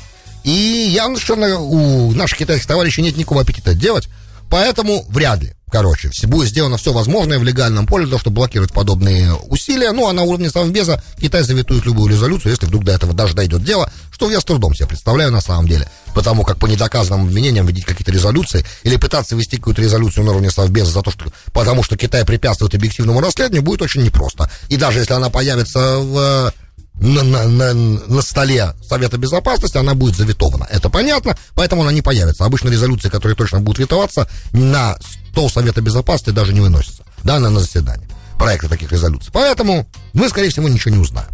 И 0.46 0.90
я 0.94 1.08
совершенно 1.08 1.60
у 1.60 2.14
наших 2.14 2.38
китайских 2.38 2.66
товарищей 2.66 3.02
нет 3.02 3.18
никакого 3.18 3.42
аппетита 3.42 3.74
делать, 3.74 4.08
поэтому 4.50 5.06
вряд 5.10 5.42
ли. 5.42 5.54
Короче, 5.72 6.12
будет 6.28 6.50
сделано 6.50 6.76
все 6.76 6.92
возможное 6.92 7.40
в 7.40 7.46
легальном 7.46 7.88
поле 7.88 8.04
для 8.04 8.12
того, 8.12 8.20
чтобы 8.20 8.36
блокировать 8.36 8.74
подобные 8.74 9.34
усилия. 9.34 9.94
Ну, 9.94 10.10
а 10.10 10.14
на 10.14 10.24
уровне 10.24 10.50
Совбеза 10.50 11.02
Китай 11.18 11.44
заветует 11.44 11.86
любую 11.86 12.12
резолюцию, 12.12 12.52
если 12.52 12.66
вдруг 12.66 12.84
до 12.84 12.92
этого 12.92 13.14
даже 13.14 13.34
дойдет 13.36 13.64
дело, 13.64 13.90
что 14.12 14.30
я 14.30 14.42
с 14.42 14.44
трудом 14.44 14.76
себе 14.76 14.88
представляю 14.88 15.32
на 15.32 15.40
самом 15.40 15.68
деле. 15.68 15.90
Потому 16.14 16.44
как 16.44 16.60
по 16.60 16.66
недоказанным 16.66 17.28
обвинениям 17.28 17.66
вводить 17.66 17.86
какие-то 17.86 18.12
резолюции 18.12 18.66
или 18.84 18.98
пытаться 18.98 19.34
ввести 19.34 19.56
какую-то 19.56 19.82
резолюцию 19.82 20.26
на 20.26 20.32
уровне 20.32 20.52
Совбеза 20.52 20.92
за 20.92 21.02
то, 21.02 21.10
что, 21.10 21.32
потому 21.54 21.84
что 21.84 21.96
Китай 21.96 22.26
препятствует 22.26 22.76
объективному 22.76 23.22
расследованию, 23.22 23.64
будет 23.64 23.82
очень 23.82 24.04
непросто. 24.04 24.52
И 24.68 24.76
даже 24.76 25.00
если 25.00 25.14
она 25.14 25.30
появится 25.30 26.00
в 26.00 26.54
на, 27.02 27.24
на, 27.24 27.48
на, 27.48 27.74
на 27.74 28.22
столе 28.22 28.74
Совета 28.88 29.18
Безопасности, 29.18 29.78
она 29.78 29.96
будет 29.96 30.16
заветована. 30.16 30.68
Это 30.70 30.90
понятно, 30.90 31.36
поэтому 31.56 31.82
она 31.82 31.92
не 31.92 32.02
появится. 32.02 32.46
Обычно 32.46 32.70
резолюции, 32.70 33.10
которые 33.10 33.36
точно 33.36 33.60
будут 33.60 33.80
ветоваться, 33.80 34.30
на 34.54 34.98
стол 35.32 35.50
Совета 35.50 35.82
Безопасности 35.82 36.30
даже 36.30 36.54
не 36.54 36.62
выносятся. 36.62 37.04
Да, 37.24 37.40
на, 37.40 37.50
на 37.50 37.60
заседание. 37.60 38.08
Проекты 38.38 38.70
таких 38.70 38.92
резолюций. 38.92 39.30
Поэтому 39.34 39.88
мы, 40.14 40.30
скорее 40.30 40.50
всего, 40.50 40.70
ничего 40.70 40.96
не 40.96 41.02
узнаем. 41.02 41.30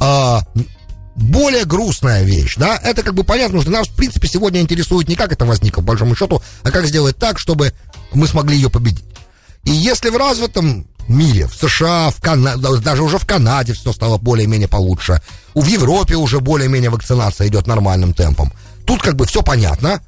А, 0.00 0.42
более 1.16 1.66
грустная 1.66 2.22
вещь, 2.22 2.56
да, 2.56 2.78
это 2.82 3.02
как 3.02 3.14
бы 3.14 3.24
понятно, 3.24 3.60
что 3.60 3.70
нас, 3.70 3.88
в 3.88 3.96
принципе, 3.96 4.26
сегодня 4.26 4.60
интересует 4.60 5.08
не 5.08 5.16
как 5.16 5.32
это 5.32 5.44
возникло, 5.44 5.82
по 5.82 5.88
большому 5.88 6.16
счету, 6.16 6.42
а 6.62 6.70
как 6.70 6.86
сделать 6.86 7.16
так, 7.16 7.38
чтобы 7.38 7.74
мы 8.14 8.26
смогли 8.26 8.56
ее 8.56 8.70
победить. 8.70 9.04
И 9.64 9.70
если 9.70 10.08
в 10.08 10.16
развитом 10.16 10.86
мире, 11.10 11.46
в 11.46 11.54
США, 11.54 12.10
в 12.10 12.20
Кана... 12.20 12.56
даже 12.56 13.02
уже 13.02 13.18
в 13.18 13.26
Канаде 13.26 13.72
все 13.72 13.92
стало 13.92 14.18
более-менее 14.18 14.68
получше. 14.68 15.20
В 15.54 15.66
Европе 15.66 16.16
уже 16.16 16.40
более-менее 16.40 16.90
вакцинация 16.90 17.48
идет 17.48 17.66
нормальным 17.66 18.14
темпом. 18.14 18.52
Тут 18.86 19.02
как 19.02 19.16
бы 19.16 19.26
все 19.26 19.42
понятно. 19.42 20.00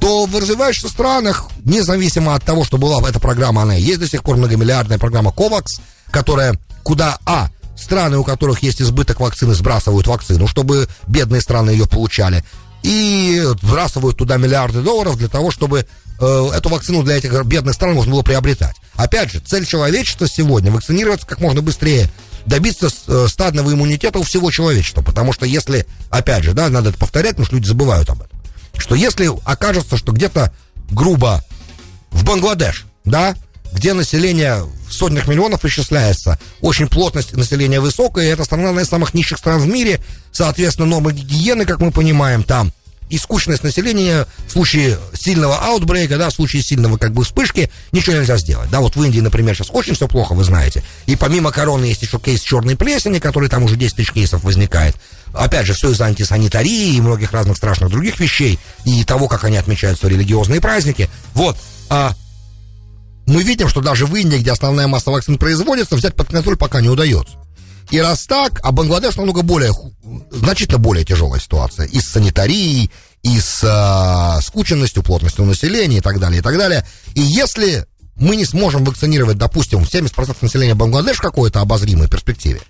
То 0.00 0.26
в 0.26 0.36
развивающихся 0.36 0.88
странах, 0.88 1.48
независимо 1.64 2.34
от 2.34 2.44
того, 2.44 2.64
что 2.64 2.78
была 2.78 3.06
эта 3.08 3.18
программа, 3.18 3.62
она 3.62 3.76
и 3.76 3.82
есть 3.82 3.98
до 3.98 4.08
сих 4.08 4.22
пор 4.22 4.36
многомиллиардная 4.36 4.98
программа 4.98 5.30
COVAX, 5.30 5.80
которая 6.10 6.58
куда, 6.84 7.18
а, 7.26 7.48
страны, 7.76 8.18
у 8.18 8.24
которых 8.24 8.62
есть 8.62 8.80
избыток 8.80 9.20
вакцины, 9.20 9.54
сбрасывают 9.54 10.06
вакцину, 10.06 10.46
чтобы 10.46 10.88
бедные 11.06 11.40
страны 11.40 11.70
ее 11.70 11.86
получали, 11.86 12.44
и 12.82 13.42
сбрасывают 13.62 14.16
туда 14.16 14.36
миллиарды 14.36 14.80
долларов 14.80 15.16
для 15.16 15.28
того, 15.28 15.50
чтобы 15.50 15.86
э, 16.20 16.50
эту 16.54 16.68
вакцину 16.68 17.02
для 17.02 17.16
этих 17.16 17.32
бедных 17.44 17.74
стран 17.74 17.94
можно 17.94 18.12
было 18.12 18.22
приобретать. 18.22 18.76
Опять 18.94 19.32
же, 19.32 19.40
цель 19.40 19.66
человечества 19.66 20.28
сегодня 20.28 20.70
вакцинироваться 20.70 21.26
как 21.26 21.40
можно 21.40 21.62
быстрее, 21.62 22.08
добиться 22.46 22.88
э, 23.06 23.26
стадного 23.28 23.72
иммунитета 23.72 24.18
у 24.18 24.22
всего 24.22 24.50
человечества. 24.50 25.02
Потому 25.02 25.32
что 25.32 25.46
если, 25.46 25.86
опять 26.10 26.44
же, 26.44 26.52
да, 26.52 26.68
надо 26.68 26.90
это 26.90 26.98
повторять, 26.98 27.32
потому 27.32 27.46
что 27.46 27.56
люди 27.56 27.66
забывают 27.66 28.08
об 28.10 28.22
этом, 28.22 28.38
что 28.76 28.94
если 28.94 29.30
окажется, 29.44 29.96
что 29.96 30.12
где-то 30.12 30.52
грубо 30.90 31.44
в 32.10 32.24
Бангладеш, 32.24 32.86
да, 33.04 33.36
где 33.72 33.92
население 33.92 34.64
в 34.88 34.92
сотнях 34.92 35.28
миллионов 35.28 35.64
исчисляется, 35.64 36.38
очень 36.60 36.88
плотность 36.88 37.36
населения 37.36 37.80
высокая, 37.80 38.26
и 38.26 38.28
это 38.28 38.44
страна 38.44 38.70
одна 38.70 38.82
из 38.82 38.88
самых 38.88 39.14
низших 39.14 39.38
стран 39.38 39.60
в 39.60 39.66
мире, 39.66 40.00
соответственно, 40.32 40.86
нормы 40.86 41.12
гигиены, 41.12 41.64
как 41.64 41.80
мы 41.80 41.90
понимаем, 41.90 42.42
там 42.42 42.72
и 43.08 43.18
скучность 43.18 43.62
населения 43.62 44.26
в 44.46 44.52
случае 44.52 44.98
сильного 45.14 45.56
аутбрейка, 45.58 46.18
да, 46.18 46.30
в 46.30 46.34
случае 46.34 46.62
сильного 46.62 46.98
как 46.98 47.12
бы 47.12 47.24
вспышки, 47.24 47.70
ничего 47.92 48.16
нельзя 48.16 48.36
сделать. 48.36 48.70
Да, 48.70 48.80
вот 48.80 48.96
в 48.96 49.02
Индии, 49.02 49.20
например, 49.20 49.54
сейчас 49.54 49.68
очень 49.70 49.94
все 49.94 50.08
плохо, 50.08 50.34
вы 50.34 50.44
знаете. 50.44 50.82
И 51.06 51.16
помимо 51.16 51.50
короны 51.50 51.86
есть 51.86 52.02
еще 52.02 52.18
кейс 52.18 52.40
черной 52.40 52.76
плесени, 52.76 53.18
который 53.18 53.48
там 53.48 53.64
уже 53.64 53.76
10 53.76 53.96
тысяч 53.96 54.12
кейсов 54.12 54.44
возникает. 54.44 54.96
Опять 55.32 55.66
же, 55.66 55.74
все 55.74 55.90
из-за 55.90 56.06
антисанитарии 56.06 56.94
и 56.94 57.00
многих 57.00 57.32
разных 57.32 57.56
страшных 57.56 57.90
других 57.90 58.20
вещей, 58.20 58.58
и 58.84 59.04
того, 59.04 59.28
как 59.28 59.44
они 59.44 59.56
отмечают 59.56 59.98
свои 59.98 60.12
религиозные 60.12 60.60
праздники. 60.60 61.08
Вот. 61.34 61.56
А 61.88 62.14
мы 63.28 63.42
видим, 63.42 63.68
что 63.68 63.82
даже 63.82 64.06
в 64.06 64.16
Индии, 64.16 64.38
где 64.38 64.52
основная 64.52 64.86
масса 64.86 65.10
вакцин 65.10 65.36
производится, 65.36 65.96
взять 65.96 66.14
под 66.14 66.28
контроль 66.28 66.56
пока 66.56 66.80
не 66.80 66.88
удается. 66.88 67.36
И 67.90 68.00
раз 68.00 68.26
так, 68.26 68.60
а 68.62 68.72
Бангладеш 68.72 69.16
намного 69.16 69.42
более, 69.42 69.72
значительно 70.30 70.78
более 70.78 71.04
тяжелая 71.04 71.38
ситуация. 71.38 71.86
И 71.86 72.00
с 72.00 72.08
санитарией, 72.08 72.90
и 73.22 73.38
с 73.38 73.62
э, 73.62 74.42
скученностью, 74.42 75.02
плотностью 75.02 75.44
населения 75.44 75.98
и 75.98 76.00
так 76.00 76.20
далее, 76.20 76.40
и 76.40 76.42
так 76.42 76.56
далее. 76.56 76.86
И 77.14 77.20
если 77.20 77.86
мы 78.16 78.36
не 78.36 78.46
сможем 78.46 78.84
вакцинировать, 78.84 79.36
допустим, 79.36 79.80
70% 79.80 80.36
населения 80.40 80.74
Бангладеш 80.74 81.18
в 81.18 81.22
какой-то 81.22 81.60
обозримой 81.60 82.08
перспективе, 82.08 82.60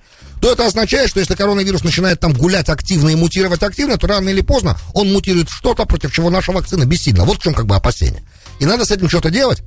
то 0.41 0.53
это 0.53 0.67
означает, 0.67 1.09
что 1.09 1.21
если 1.21 1.35
коронавирус 1.35 1.85
начинает 1.85 2.21
там 2.21 2.33
гулять 2.33 2.69
активно 2.69 3.11
и 3.11 3.17
мутировать 3.17 3.63
активно, 3.63 3.97
то 3.97 4.07
рано 4.07 4.29
или 4.29 4.41
поздно 4.41 4.77
он 4.93 5.13
мутирует 5.13 5.49
что-то, 5.51 5.85
против 5.85 6.13
чего 6.13 6.31
наша 6.31 6.53
вакцина 6.53 6.85
бессильна. 6.85 7.25
Вот 7.25 7.39
в 7.39 7.43
чем 7.43 7.55
как 7.55 7.67
бы 7.67 7.77
опасение. 7.77 8.23
И 8.59 8.67
надо 8.67 8.85
с 8.85 8.91
этим 8.91 9.09
что-то 9.09 9.31
делать. 9.31 9.63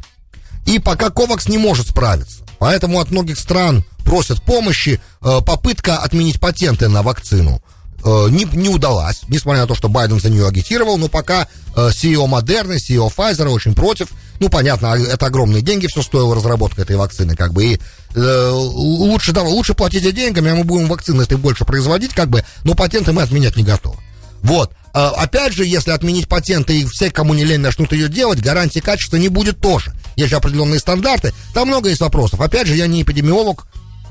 И 0.65 0.79
пока 0.79 1.09
Ковакс 1.09 1.47
не 1.47 1.57
может 1.57 1.87
справиться. 1.87 2.43
Поэтому 2.59 2.99
от 2.99 3.11
многих 3.11 3.39
стран 3.39 3.83
просят 4.05 4.41
помощи. 4.43 5.01
Э, 5.21 5.39
попытка 5.45 5.97
отменить 5.97 6.39
патенты 6.39 6.87
на 6.89 7.01
вакцину 7.01 7.61
э, 8.03 8.27
не, 8.29 8.45
не 8.53 8.69
удалась, 8.69 9.21
несмотря 9.27 9.61
на 9.61 9.67
то, 9.67 9.75
что 9.75 9.89
Байден 9.89 10.19
за 10.19 10.29
нее 10.29 10.47
агитировал, 10.47 10.97
но 10.97 11.07
пока 11.07 11.47
э, 11.75 11.89
CEO 11.89 12.27
Moderna, 12.27 12.75
CEO 12.75 13.11
Pfizer 13.15 13.47
очень 13.49 13.73
против. 13.73 14.09
Ну, 14.39 14.49
понятно, 14.49 14.93
а 14.93 14.97
это 14.97 15.27
огромные 15.27 15.61
деньги 15.61 15.87
все 15.87 16.01
стоило 16.01 16.35
разработка 16.35 16.81
этой 16.81 16.95
вакцины, 16.95 17.35
как 17.35 17.53
бы, 17.53 17.65
и 17.65 17.79
э, 18.15 18.49
лучше, 18.51 19.33
да, 19.33 19.43
лучше 19.43 19.73
платите 19.73 20.11
деньгами, 20.11 20.51
а 20.51 20.55
мы 20.55 20.63
будем 20.63 20.87
вакцины 20.87 21.21
этой 21.23 21.37
больше 21.37 21.63
производить, 21.63 22.13
как 22.13 22.29
бы, 22.29 22.43
но 22.63 22.73
патенты 22.73 23.11
мы 23.11 23.21
отменять 23.21 23.55
не 23.55 23.63
готовы. 23.63 23.97
Вот. 24.41 24.71
Опять 24.93 25.53
же, 25.53 25.63
если 25.63 25.91
отменить 25.91 26.27
патенты 26.27 26.81
и 26.81 26.85
все, 26.85 27.11
кому 27.11 27.33
не 27.33 27.45
лень, 27.45 27.61
начнут 27.61 27.93
ее 27.93 28.09
делать, 28.09 28.41
гарантии 28.41 28.79
качества 28.79 29.17
не 29.17 29.29
будет 29.29 29.61
тоже. 29.61 29.93
Есть 30.15 30.33
определенные 30.33 30.79
стандарты. 30.79 31.33
Там 31.53 31.67
много 31.67 31.89
есть 31.89 32.01
вопросов. 32.01 32.41
Опять 32.41 32.67
же, 32.67 32.75
я 32.75 32.87
не 32.87 33.03
эпидемиолог 33.03 33.65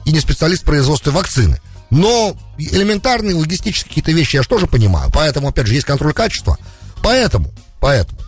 и 0.05 0.13
не 0.13 0.21
специалист 0.21 0.63
в 0.63 0.67
производстве 0.67 1.13
вакцины. 1.13 1.61
Но 1.91 2.37
элементарные 2.59 3.35
логистические 3.35 3.89
какие-то 3.89 4.13
вещи 4.13 4.37
я 4.37 4.43
же 4.43 4.49
тоже 4.49 4.67
понимаю. 4.67 5.11
Поэтому, 5.13 5.49
опять 5.49 5.67
же, 5.67 5.75
есть 5.75 5.87
контроль 5.87 6.13
качества. 6.13 6.59
Поэтому, 7.03 7.53
поэтому 7.81 8.20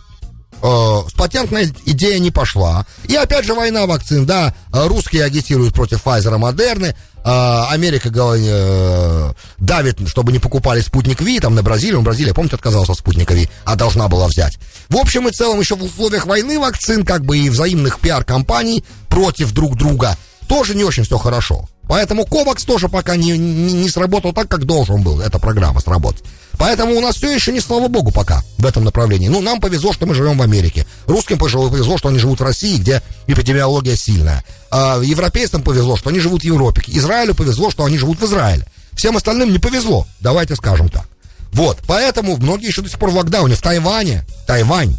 э, 0.63 1.01
патентная 1.15 1.71
идея 1.85 2.19
не 2.19 2.31
пошла. 2.31 2.85
И 3.03 3.15
опять 3.15 3.45
же 3.45 3.53
война 3.53 3.85
вакцин, 3.85 4.25
да, 4.25 4.55
русские 4.71 5.25
агитируют 5.25 5.73
против 5.73 6.01
Pfizer, 6.03 6.37
Модерны, 6.37 6.95
э, 7.23 7.63
Америка 7.69 8.09
э, 8.09 9.33
давит, 9.59 10.07
чтобы 10.07 10.31
не 10.31 10.39
покупали 10.39 10.81
спутник 10.81 11.21
Ви, 11.21 11.39
там 11.39 11.55
на 11.55 11.63
Бразилию, 11.63 12.01
Бразилия, 12.01 12.33
помните, 12.33 12.55
отказалась 12.55 12.89
от 12.89 12.97
спутника 12.97 13.33
Ви, 13.33 13.49
а 13.65 13.75
должна 13.75 14.07
была 14.07 14.27
взять. 14.27 14.57
В 14.89 14.97
общем 14.97 15.27
и 15.27 15.31
целом, 15.31 15.59
еще 15.59 15.75
в 15.75 15.83
условиях 15.83 16.25
войны 16.25 16.59
вакцин, 16.59 17.05
как 17.05 17.25
бы 17.25 17.37
и 17.37 17.49
взаимных 17.49 17.99
пиар-компаний 17.99 18.83
против 19.09 19.51
друг 19.51 19.75
друга, 19.75 20.17
тоже 20.47 20.75
не 20.75 20.83
очень 20.83 21.03
все 21.03 21.17
хорошо. 21.17 21.67
Поэтому 21.93 22.25
Ковакс 22.25 22.63
тоже 22.63 22.89
пока 22.89 23.15
не, 23.15 23.37
не, 23.37 23.73
не 23.73 23.87
сработал 23.87 24.33
так, 24.33 24.49
как 24.49 24.65
должен 24.65 25.03
был 25.03 25.21
эта 25.21 25.37
программа 25.37 25.79
сработать. 25.79 26.23
Поэтому 26.57 26.95
у 26.95 27.01
нас 27.01 27.17
все 27.17 27.31
еще 27.31 27.51
не 27.51 27.59
слава 27.59 27.87
богу 27.87 28.09
пока 28.09 28.41
в 28.57 28.65
этом 28.65 28.83
направлении. 28.83 29.27
Ну, 29.27 29.41
нам 29.41 29.61
повезло, 29.61 29.93
что 29.93 30.07
мы 30.07 30.15
живем 30.15 30.39
в 30.39 30.41
Америке. 30.41 30.87
Русским 31.05 31.37
повезло, 31.37 31.99
что 31.99 32.09
они 32.09 32.17
живут 32.17 32.39
в 32.39 32.43
России, 32.43 32.79
где 32.79 33.03
эпидемиология 33.27 33.95
сильная. 33.95 34.43
А 34.71 34.99
европейцам 35.03 35.61
повезло, 35.61 35.95
что 35.95 36.09
они 36.09 36.19
живут 36.19 36.41
в 36.41 36.45
Европе. 36.45 36.81
Израилю 36.87 37.35
повезло, 37.35 37.69
что 37.69 37.85
они 37.85 37.99
живут 37.99 38.19
в 38.19 38.25
Израиле. 38.25 38.65
Всем 38.93 39.15
остальным 39.15 39.51
не 39.51 39.59
повезло, 39.59 40.07
давайте 40.19 40.55
скажем 40.55 40.89
так. 40.89 41.05
Вот, 41.51 41.77
поэтому 41.85 42.37
многие 42.37 42.69
еще 42.69 42.81
до 42.81 42.89
сих 42.89 42.97
пор 42.97 43.11
в 43.11 43.17
локдауне. 43.17 43.53
В 43.53 43.61
Тайване, 43.61 44.25
Тайвань, 44.47 44.97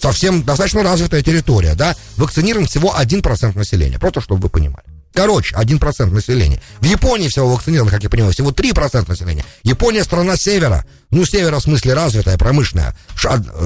совсем 0.00 0.44
достаточно 0.44 0.84
развитая 0.84 1.22
территория, 1.22 1.74
да, 1.74 1.96
вакцинирован 2.18 2.66
всего 2.68 2.94
1% 2.96 3.58
населения, 3.58 3.98
просто 3.98 4.20
чтобы 4.20 4.42
вы 4.42 4.48
понимали. 4.48 4.93
Короче, 5.14 5.54
1% 5.54 6.10
населения. 6.10 6.60
В 6.80 6.84
Японии 6.84 7.28
всего 7.28 7.48
вакцинировано, 7.48 7.92
как 7.92 8.02
я 8.02 8.10
понимаю, 8.10 8.32
всего 8.32 8.50
3% 8.50 9.08
населения. 9.08 9.44
Япония 9.62 10.02
страна 10.02 10.36
севера. 10.36 10.84
Ну, 11.10 11.24
севера 11.24 11.60
в 11.60 11.62
смысле 11.62 11.94
развитая, 11.94 12.36
промышленная. 12.36 12.96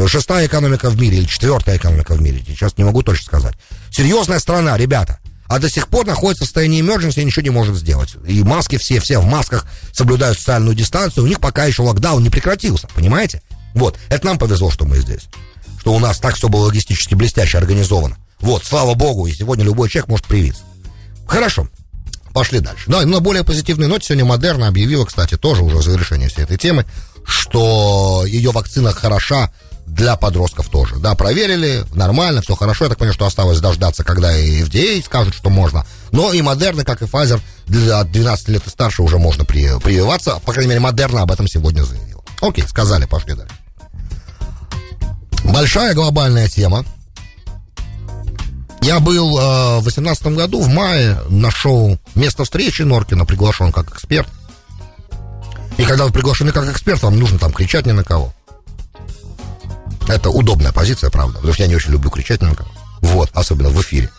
Шестая 0.07 0.47
экономика 0.47 0.90
в 0.90 1.00
мире 1.00 1.19
или 1.19 1.25
четвертая 1.25 1.78
экономика 1.78 2.14
в 2.14 2.21
мире. 2.21 2.45
Сейчас 2.47 2.76
не 2.76 2.85
могу 2.85 3.02
точно 3.02 3.25
сказать. 3.25 3.55
Серьезная 3.90 4.40
страна, 4.40 4.76
ребята. 4.76 5.21
А 5.47 5.59
до 5.59 5.71
сих 5.71 5.88
пор 5.88 6.05
находится 6.07 6.45
в 6.45 6.49
состоянии 6.49 6.83
emergency 6.83 7.23
и 7.23 7.25
ничего 7.25 7.43
не 7.43 7.50
может 7.50 7.76
сделать. 7.76 8.14
И 8.26 8.43
маски 8.43 8.76
все, 8.76 9.00
все 9.00 9.19
в 9.19 9.25
масках 9.25 9.64
соблюдают 9.93 10.37
социальную 10.37 10.76
дистанцию. 10.76 11.25
У 11.25 11.26
них 11.26 11.40
пока 11.40 11.64
еще 11.64 11.81
локдаун 11.81 12.23
не 12.23 12.28
прекратился, 12.28 12.88
понимаете? 12.95 13.40
Вот, 13.73 13.97
это 14.11 14.26
нам 14.26 14.37
повезло, 14.37 14.71
что 14.71 14.85
мы 14.85 14.99
здесь. 14.99 15.28
Что 15.81 15.95
у 15.95 15.99
нас 15.99 16.19
так 16.19 16.35
все 16.35 16.50
было 16.50 16.67
логистически 16.67 17.14
блестяще 17.14 17.57
организовано. 17.57 18.19
Вот, 18.40 18.67
слава 18.67 18.93
богу, 18.93 19.26
и 19.26 19.33
сегодня 19.33 19.64
любой 19.64 19.88
человек 19.88 20.09
может 20.09 20.26
привиться. 20.26 20.61
Хорошо. 21.28 21.68
Пошли 22.32 22.61
дальше. 22.61 22.85
Да, 22.88 23.04
на 23.04 23.20
более 23.20 23.44
позитивной 23.44 23.87
ноте 23.87 24.06
сегодня 24.06 24.25
Модерна 24.25 24.68
объявила, 24.68 25.04
кстати, 25.04 25.37
тоже 25.37 25.62
уже 25.62 25.76
в 25.76 25.82
завершении 25.82 26.28
всей 26.28 26.42
этой 26.44 26.56
темы, 26.56 26.85
что 27.25 28.25
ее 28.26 28.50
вакцина 28.50 28.92
хороша 28.92 29.52
для 29.87 30.16
подростков 30.16 30.68
тоже. 30.68 30.97
Да, 30.97 31.14
проверили, 31.14 31.85
нормально, 31.94 32.42
все 32.42 32.54
хорошо. 32.54 32.85
Я 32.85 32.90
так 32.90 32.99
понимаю, 32.99 33.14
что 33.14 33.26
осталось 33.26 33.61
дождаться, 33.61 34.04
когда 34.04 34.37
и 34.37 34.62
FDA 34.62 35.02
скажут, 35.04 35.35
что 35.35 35.50
можно. 35.50 35.87
Но 36.12 36.32
и 36.32 36.42
Модерна, 36.42 36.85
как 36.85 37.02
и 37.02 37.06
Pfizer, 37.06 37.40
для 37.66 38.04
12 38.04 38.49
лет 38.49 38.66
и 38.66 38.70
старше 38.70 39.02
уже 39.02 39.18
можно 39.18 39.44
при, 39.44 39.78
прививаться. 39.80 40.40
По 40.44 40.52
крайней 40.52 40.70
мере, 40.70 40.80
Модерна 40.80 41.23
об 41.23 41.32
этом 41.32 41.49
сегодня 41.49 41.82
заявила. 41.82 42.23
Окей, 42.40 42.64
сказали, 42.68 43.06
пошли 43.06 43.35
дальше. 43.35 43.54
Большая 45.44 45.94
глобальная 45.94 46.49
тема, 46.49 46.85
я 48.82 49.00
был 49.00 49.38
э, 49.38 49.78
в 49.78 49.82
2018 49.82 50.26
году, 50.28 50.61
в 50.61 50.68
мае, 50.68 51.20
на 51.28 51.50
шоу 51.50 51.99
«Место 52.14 52.44
встречи» 52.44 52.82
Норкина, 52.82 53.25
приглашен 53.25 53.73
как 53.73 53.90
эксперт. 53.90 54.28
И 55.76 55.85
когда 55.85 56.04
вы 56.04 56.12
приглашены 56.12 56.52
как 56.52 56.70
эксперт, 56.70 57.02
вам 57.02 57.18
нужно 57.18 57.38
там 57.38 57.52
кричать 57.52 57.87
ни 57.87 57.92
на 57.92 58.04
кого. 58.04 58.35
Это 60.08 60.30
удобная 60.30 60.73
позиция, 60.73 61.11
правда, 61.11 61.35
потому 61.35 61.52
что 61.52 61.62
я 61.62 61.68
не 61.68 61.76
очень 61.76 61.92
люблю 61.92 62.11
кричать 62.11 62.40
ни 62.42 62.47
на 62.47 62.54
кого. 62.54 62.70
Вот, 63.00 63.30
особенно 63.35 63.68
в 63.68 63.80
эфире. 63.82 64.11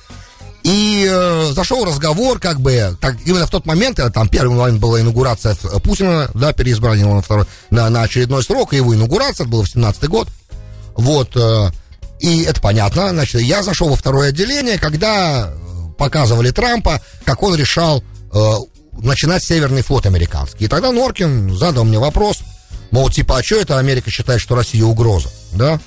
И 0.63 1.07
э, 1.09 1.51
зашел 1.53 1.85
разговор, 1.85 2.39
как 2.39 2.59
бы, 2.59 2.97
так, 2.99 3.15
именно 3.25 3.47
в 3.47 3.49
тот 3.49 3.65
момент, 3.65 3.97
это, 3.97 4.11
там 4.11 4.27
первый 4.27 4.55
момент 4.55 4.79
была 4.79 4.99
инаугурация 4.99 5.55
Путина, 5.83 6.29
да, 6.33 6.53
переизбрание 6.53 7.05
его 7.05 7.15
на, 7.15 7.21
второй, 7.21 7.45
на, 7.69 7.87
очередной 8.01 8.43
срок, 8.43 8.73
его 8.73 8.93
инаугурация, 8.93 9.45
это 9.45 9.51
было 9.51 9.63
в 9.63 9.69
17 9.69 10.07
год. 10.09 10.27
Вот, 10.95 11.35
э, 11.35 11.71
и 12.19 12.43
это 12.43 12.61
понятно. 12.61 13.09
Значит, 13.09 13.41
я 13.41 13.63
зашел 13.63 13.89
во 13.89 13.95
второе 13.95 14.29
отделение, 14.29 14.77
когда 14.77 15.53
показывали 15.97 16.51
Трампа, 16.51 17.01
как 17.25 17.43
он 17.43 17.55
решал 17.55 18.03
э, 18.33 18.53
начинать 19.01 19.43
Северный 19.43 19.81
флот 19.81 20.05
американский. 20.05 20.65
И 20.65 20.67
тогда 20.67 20.91
Норкин 20.91 21.55
задал 21.55 21.83
мне 21.85 21.99
вопрос, 21.99 22.39
мол, 22.91 23.09
типа, 23.09 23.37
а 23.37 23.43
что 23.43 23.55
это 23.55 23.79
Америка 23.79 24.09
считает, 24.11 24.41
что 24.41 24.55
Россия 24.55 24.83
угроза, 24.83 25.29
да? 25.53 25.79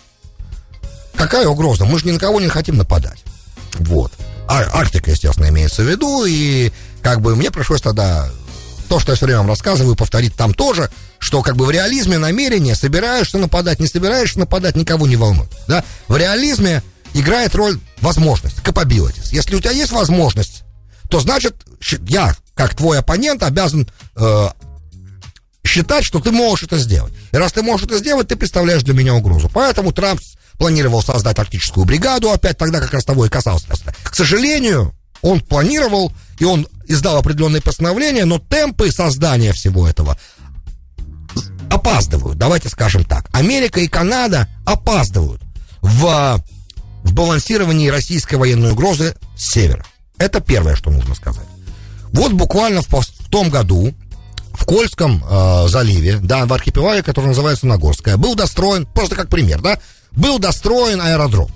Какая 1.15 1.47
угроза? 1.47 1.85
Мы 1.85 1.99
же 1.99 2.07
ни 2.07 2.13
на 2.13 2.19
кого 2.19 2.41
не 2.41 2.49
хотим 2.49 2.77
нападать. 2.77 3.23
Вот. 3.79 4.13
А, 4.49 4.63
Арктика, 4.73 5.11
естественно, 5.11 5.49
имеется 5.49 5.83
в 5.83 5.89
виду, 5.89 6.25
и 6.25 6.73
как 7.03 7.21
бы 7.21 7.37
мне 7.37 7.51
пришлось 7.51 7.81
тогда 7.81 8.29
то, 8.93 9.01
что 9.01 9.13
я 9.13 9.17
все 9.17 9.25
время 9.25 9.39
вам 9.39 9.49
рассказываю, 9.49 9.97
повторить 9.97 10.35
там 10.35 10.53
тоже, 10.53 10.91
что 11.19 11.41
как 11.41 11.57
бы 11.57 11.65
в 11.65 11.71
реализме 11.71 12.19
намерение, 12.19 12.75
собираешься 12.75 13.39
нападать, 13.39 13.81
не 13.81 13.87
собираешься 13.87 14.39
нападать, 14.39 14.77
никого 14.77 15.07
не 15.07 15.17
волнует. 15.17 15.51
Да? 15.67 15.83
В 16.09 16.17
реализме 16.19 16.83
играет 17.15 17.55
роль 17.55 17.81
возможность, 18.03 18.59
capabilities. 18.59 19.29
Если 19.33 19.55
у 19.55 19.61
тебя 19.61 19.71
есть 19.71 19.93
возможность, 19.93 20.65
то 21.09 21.21
значит, 21.21 21.57
я, 22.07 22.37
как 22.53 22.75
твой 22.75 22.99
оппонент, 22.99 23.43
обязан 23.43 23.89
э, 24.15 24.49
считать, 25.65 26.05
что 26.05 26.21
ты 26.21 26.31
можешь 26.31 26.65
это 26.65 26.77
сделать. 26.77 27.15
И 27.33 27.37
раз 27.39 27.53
ты 27.53 27.63
можешь 27.63 27.87
это 27.87 27.97
сделать, 27.97 28.29
ты 28.29 28.37
представляешь 28.37 28.83
для 28.83 28.93
меня 28.93 29.15
угрозу. 29.15 29.49
Поэтому 29.49 29.93
Трамп 29.93 30.21
планировал 30.59 31.01
создать 31.01 31.37
тактическую 31.37 31.87
бригаду, 31.87 32.31
опять 32.31 32.59
тогда 32.59 32.79
как 32.79 32.93
раз 32.93 33.07
того 33.07 33.25
и 33.25 33.31
касался. 33.31 33.69
К 34.03 34.15
сожалению, 34.15 34.95
он 35.23 35.41
планировал, 35.41 36.13
и 36.39 36.45
он 36.45 36.67
издал 36.87 37.17
определенные 37.17 37.63
постановления, 37.63 38.25
но 38.25 38.39
темпы 38.39 38.91
создания 38.91 39.53
всего 39.53 39.89
этого 39.89 40.19
опаздывают, 41.71 42.37
давайте 42.37 42.69
скажем 42.69 43.05
так. 43.05 43.29
Америка 43.33 43.81
и 43.81 43.89
Канада 43.89 44.49
опаздывают 44.67 45.41
в, 45.81 46.43
в 47.03 47.13
балансировании 47.15 47.89
российской 47.89 48.35
военной 48.35 48.73
угрозы 48.73 49.17
с 49.37 49.53
севера. 49.53 49.85
Это 50.19 50.41
первое, 50.41 50.77
что 50.77 50.91
нужно 50.91 51.15
сказать. 51.15 51.47
Вот 52.13 52.33
буквально 52.33 52.83
в, 52.83 52.89
в 52.89 53.31
том 53.31 53.49
году 53.49 53.95
в 54.53 54.67
Кольском 54.67 55.25
э, 55.25 55.69
заливе, 55.69 56.19
да, 56.19 56.45
в 56.45 56.53
архипелаге, 56.53 57.03
который 57.03 57.27
называется 57.27 57.67
Нагорская, 57.67 58.19
был 58.19 58.35
достроен, 58.35 58.87
просто 58.87 59.17
как 59.17 59.29
пример, 59.29 59.63
да, 59.63 59.79
был 60.11 60.39
достроен 60.39 61.01
аэродром. 61.01 61.51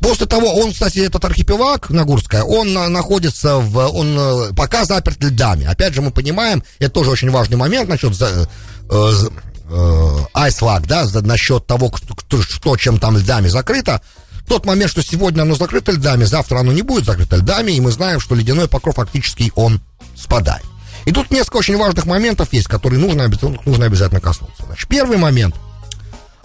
После 0.00 0.26
того, 0.26 0.54
он, 0.54 0.72
кстати, 0.72 0.98
этот 1.00 1.24
архипелаг 1.24 1.90
Нагурская, 1.90 2.42
он 2.42 2.72
находится 2.74 3.56
в, 3.56 3.78
он 3.78 4.16
э, 4.18 4.52
пока 4.54 4.84
заперт 4.84 5.22
льдами. 5.22 5.64
Опять 5.64 5.94
же, 5.94 6.02
мы 6.02 6.10
понимаем, 6.10 6.62
это 6.78 6.90
тоже 6.90 7.10
очень 7.10 7.30
важный 7.30 7.56
момент 7.56 7.88
насчет 7.88 8.14
за, 8.14 8.48
э, 8.90 9.14
э, 9.68 10.18
айсфлаг, 10.34 10.86
да, 10.86 11.06
насчет 11.22 11.66
того, 11.66 11.90
кто, 11.90 12.42
что 12.42 12.76
чем 12.76 12.98
там 12.98 13.16
льдами 13.16 13.48
закрыто. 13.48 14.00
Тот 14.46 14.64
момент, 14.64 14.90
что 14.90 15.02
сегодня 15.02 15.42
оно 15.42 15.56
закрыто 15.56 15.92
льдами, 15.92 16.24
завтра 16.24 16.60
оно 16.60 16.72
не 16.72 16.82
будет 16.82 17.04
закрыто 17.04 17.36
льдами, 17.36 17.72
и 17.72 17.80
мы 17.80 17.90
знаем, 17.90 18.20
что 18.20 18.34
ледяной 18.34 18.68
покров 18.68 18.96
фактически 18.96 19.52
он 19.56 19.80
спадает. 20.14 20.64
И 21.04 21.12
тут 21.12 21.30
несколько 21.30 21.58
очень 21.58 21.76
важных 21.76 22.06
моментов 22.06 22.52
есть, 22.52 22.66
которые 22.66 23.00
нужно, 23.00 23.30
нужно 23.64 23.86
обязательно 23.86 24.20
коснуться. 24.20 24.64
Значит, 24.66 24.88
первый 24.88 25.18
момент. 25.18 25.54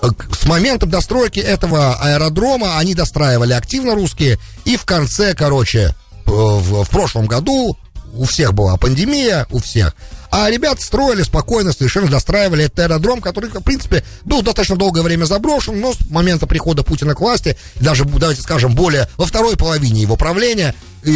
С 0.02 0.46
момента 0.46 0.86
достройки 0.86 1.40
этого 1.40 1.96
аэродрома 1.96 2.78
они 2.78 2.96
достраивали 2.96 3.54
активно 3.54 3.94
русские, 3.94 4.40
и 4.66 4.76
в 4.76 4.86
конце, 4.86 5.36
короче, 5.36 5.96
в, 6.26 6.84
в 6.84 6.90
прошлом 6.90 7.28
году 7.28 7.78
у 8.14 8.26
всех 8.26 8.54
была 8.54 8.78
пандемия, 8.78 9.48
у 9.52 9.60
всех. 9.60 9.96
А 10.32 10.50
ребят 10.50 10.82
строили 10.82 11.24
спокойно, 11.24 11.74
совершенно 11.74 12.08
достраивали 12.08 12.66
этот 12.66 12.80
аэродром, 12.80 13.22
который, 13.22 13.50
в 13.50 13.62
принципе, 13.62 14.04
был 14.24 14.42
достаточно 14.42 14.78
долгое 14.78 15.02
время 15.02 15.26
заброшен, 15.26 15.80
но 15.80 15.94
с 15.94 16.10
момента 16.10 16.48
прихода 16.48 16.84
Путина 16.84 17.16
к 17.16 17.20
власти, 17.20 17.58
даже, 17.76 18.06
давайте 18.06 18.42
скажем, 18.42 18.74
более 18.74 19.10
во 19.18 19.26
второй 19.26 19.58
половине 19.58 20.02
его 20.02 20.16
правления, 20.16 20.74
э, 21.04 21.10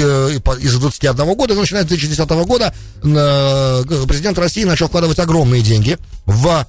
из 0.59 0.77
21 0.77 1.33
года, 1.35 1.55
начиная 1.55 1.83
с 1.83 1.87
2010 1.87 2.29
года, 2.45 2.73
э, 3.03 3.83
президент 4.07 4.37
России 4.37 4.65
начал 4.65 4.87
вкладывать 4.87 5.19
огромные 5.19 5.61
деньги 5.61 5.97
в 6.25 6.67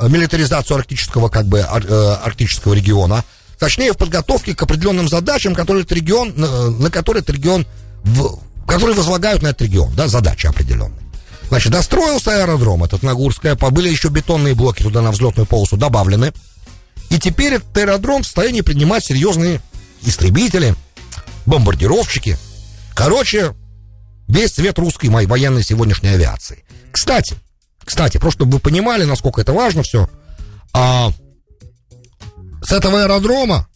милитаризацию 0.00 0.76
арктического, 0.76 1.28
как 1.28 1.46
бы, 1.46 1.58
э, 1.58 2.14
арктического 2.24 2.74
региона, 2.74 3.24
точнее, 3.58 3.92
в 3.92 3.96
подготовке 3.96 4.54
к 4.54 4.62
определенным 4.62 5.08
задачам, 5.08 5.54
которые 5.54 5.84
этот 5.84 5.96
регион, 5.96 6.34
на 6.36 6.90
которые 6.90 7.22
этот 7.22 7.36
регион, 7.36 7.66
в, 8.04 8.38
которые 8.66 8.96
возлагают 8.96 9.42
на 9.42 9.48
этот 9.48 9.62
регион, 9.62 9.94
да, 9.94 10.08
задачи 10.08 10.46
определенные. 10.46 11.00
Значит, 11.48 11.72
достроился 11.72 12.42
аэродром 12.42 12.84
этот 12.84 13.02
Нагурская, 13.02 13.56
были 13.56 13.88
еще 13.88 14.08
бетонные 14.08 14.54
блоки 14.54 14.82
туда 14.82 15.00
на 15.00 15.10
взлетную 15.10 15.46
полосу 15.46 15.76
добавлены. 15.76 16.32
И 17.08 17.18
теперь 17.18 17.54
этот 17.54 17.76
аэродром 17.76 18.22
в 18.22 18.26
состоянии 18.26 18.60
принимать 18.60 19.04
серьезные 19.04 19.62
истребители, 20.02 20.74
бомбардировщики. 21.46 22.36
Короче, 22.94 23.54
весь 24.28 24.52
цвет 24.52 24.78
русской 24.78 25.08
моей 25.08 25.26
военной 25.26 25.62
сегодняшней 25.62 26.10
авиации. 26.10 26.64
Кстати, 26.92 27.36
кстати, 27.88 28.18
просто 28.18 28.40
чтобы 28.40 28.52
вы 28.52 28.58
понимали, 28.58 29.04
насколько 29.04 29.40
это 29.40 29.54
важно 29.54 29.82
все, 29.82 30.10
а, 30.74 31.10
с 32.62 32.70
этого 32.70 33.02
аэродрома 33.02 33.66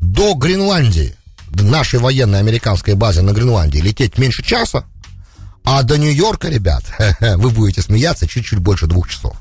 до 0.00 0.32
Гренландии, 0.32 1.14
нашей 1.50 1.98
военной 1.98 2.38
американской 2.38 2.94
базы 2.94 3.20
на 3.20 3.32
Гренландии, 3.32 3.76
лететь 3.78 4.16
меньше 4.16 4.42
часа, 4.42 4.86
а 5.64 5.82
до 5.82 5.98
Нью-Йорка, 5.98 6.48
ребят, 6.48 6.84
вы 7.20 7.50
будете 7.50 7.82
смеяться, 7.82 8.26
чуть-чуть 8.26 8.60
больше 8.60 8.86
двух 8.86 9.10
часов. 9.10 9.36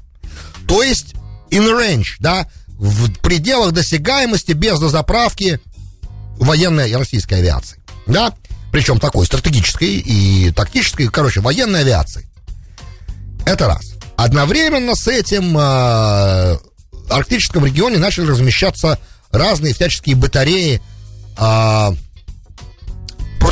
То 0.68 0.84
есть, 0.84 1.14
in 1.50 1.66
range, 1.66 2.18
да, 2.20 2.50
в 2.68 3.14
пределах 3.22 3.72
досягаемости 3.72 4.52
без 4.52 4.78
дозаправки 4.78 5.62
военной 6.38 6.94
российской 6.98 7.36
авиации, 7.36 7.80
да, 8.08 8.34
причем 8.74 9.00
такой 9.00 9.26
стратегической 9.26 10.00
и 10.00 10.52
тактической, 10.52 11.08
короче, 11.08 11.40
военной 11.40 11.80
авиации. 11.80 12.28
Это 13.46 13.68
раз. 13.68 13.94
Одновременно 14.18 14.96
с 14.96 15.08
этим 15.08 15.58
э, 15.58 16.58
в 16.58 17.12
арктическом 17.12 17.66
регионе 17.66 17.98
начали 17.98 18.26
размещаться 18.26 19.00
разные 19.32 19.74
всяческие 19.74 20.16
батареи 20.16 20.82
э, 21.38 21.90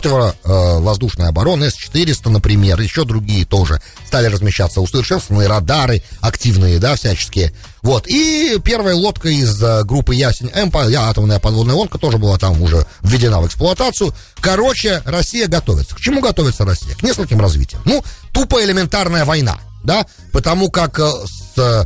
противовоздушной 0.04 1.28
обороны, 1.28 1.70
С-400, 1.70 2.30
например, 2.30 2.80
еще 2.82 3.06
другие 3.06 3.46
тоже 3.46 3.82
стали 4.06 4.28
размещаться, 4.28 4.82
усовершенствованные 4.82 5.48
радары 5.48 6.02
активные, 6.20 6.80
да, 6.80 6.96
всяческие. 6.96 7.54
Вот, 7.82 8.08
и 8.08 8.60
первая 8.64 8.96
лодка 8.96 9.30
из 9.30 9.62
э, 9.62 9.84
группы 9.84 10.16
Ясень-М, 10.16 10.72
атомная 10.74 11.40
подводная 11.40 11.76
лодка, 11.76 11.98
тоже 11.98 12.18
была 12.18 12.38
там 12.38 12.62
уже 12.62 12.86
введена 13.02 13.42
в 13.42 13.48
эксплуатацию. 13.48 14.14
Короче, 14.40 15.02
Россия 15.06 15.48
готовится. 15.48 15.96
К 15.96 16.00
чему 16.00 16.22
готовится 16.22 16.66
Россия? 16.66 16.96
К 16.96 17.04
нескольким 17.04 17.40
развитиям. 17.40 17.82
Ну, 17.86 18.04
тупо 18.32 18.64
элементарная 18.64 19.26
война, 19.26 19.58
да, 19.84 20.06
потому 20.32 20.70
как 20.70 21.00
э, 21.00 21.12
с 21.26 21.58
э, 21.58 21.86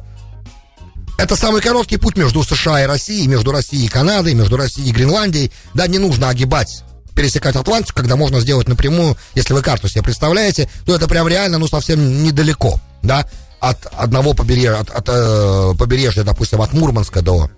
это 1.18 1.36
самый 1.36 1.62
короткий 1.62 1.98
путь 1.98 2.16
между 2.16 2.44
США 2.44 2.84
и 2.84 2.86
Россией, 2.86 3.28
между 3.28 3.52
Россией 3.52 3.86
и 3.86 3.90
Канадой, 3.90 4.34
между 4.36 4.56
Россией 4.56 4.90
и 4.90 4.94
Гренландией. 4.94 5.52
Да, 5.74 5.88
не 5.88 5.98
нужно 5.98 6.30
огибать 6.30 6.84
пересекать 7.16 7.56
Атлантику, 7.56 7.98
когда 7.98 8.16
можно 8.16 8.40
сделать 8.40 8.68
напрямую, 8.68 9.18
если 9.34 9.54
вы 9.54 9.64
карту 9.64 9.90
себе 9.90 10.04
представляете, 10.04 10.70
то 10.86 10.96
это 10.96 11.08
прям 11.08 11.28
реально, 11.28 11.58
ну, 11.58 11.68
совсем 11.68 12.24
недалеко, 12.24 12.80
да, 13.02 13.28
от 13.60 13.88
одного 13.98 14.36
побережья, 14.36 14.80
от, 14.80 14.92
от 14.92 15.10
э, 15.10 15.74
побережья, 15.80 16.24
допустим, 16.24 16.62
от 16.62 16.74
Мурманска 16.74 17.24
до 17.24 17.50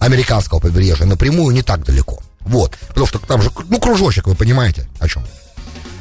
американского 0.00 0.58
побережья 0.58 1.04
напрямую 1.04 1.54
не 1.54 1.62
так 1.62 1.84
далеко. 1.84 2.18
Вот, 2.40 2.78
потому 2.88 3.06
что 3.06 3.18
там 3.18 3.42
же, 3.42 3.50
ну, 3.68 3.78
кружочек, 3.78 4.26
вы 4.26 4.34
понимаете, 4.34 4.88
о 4.98 5.06
чем. 5.06 5.22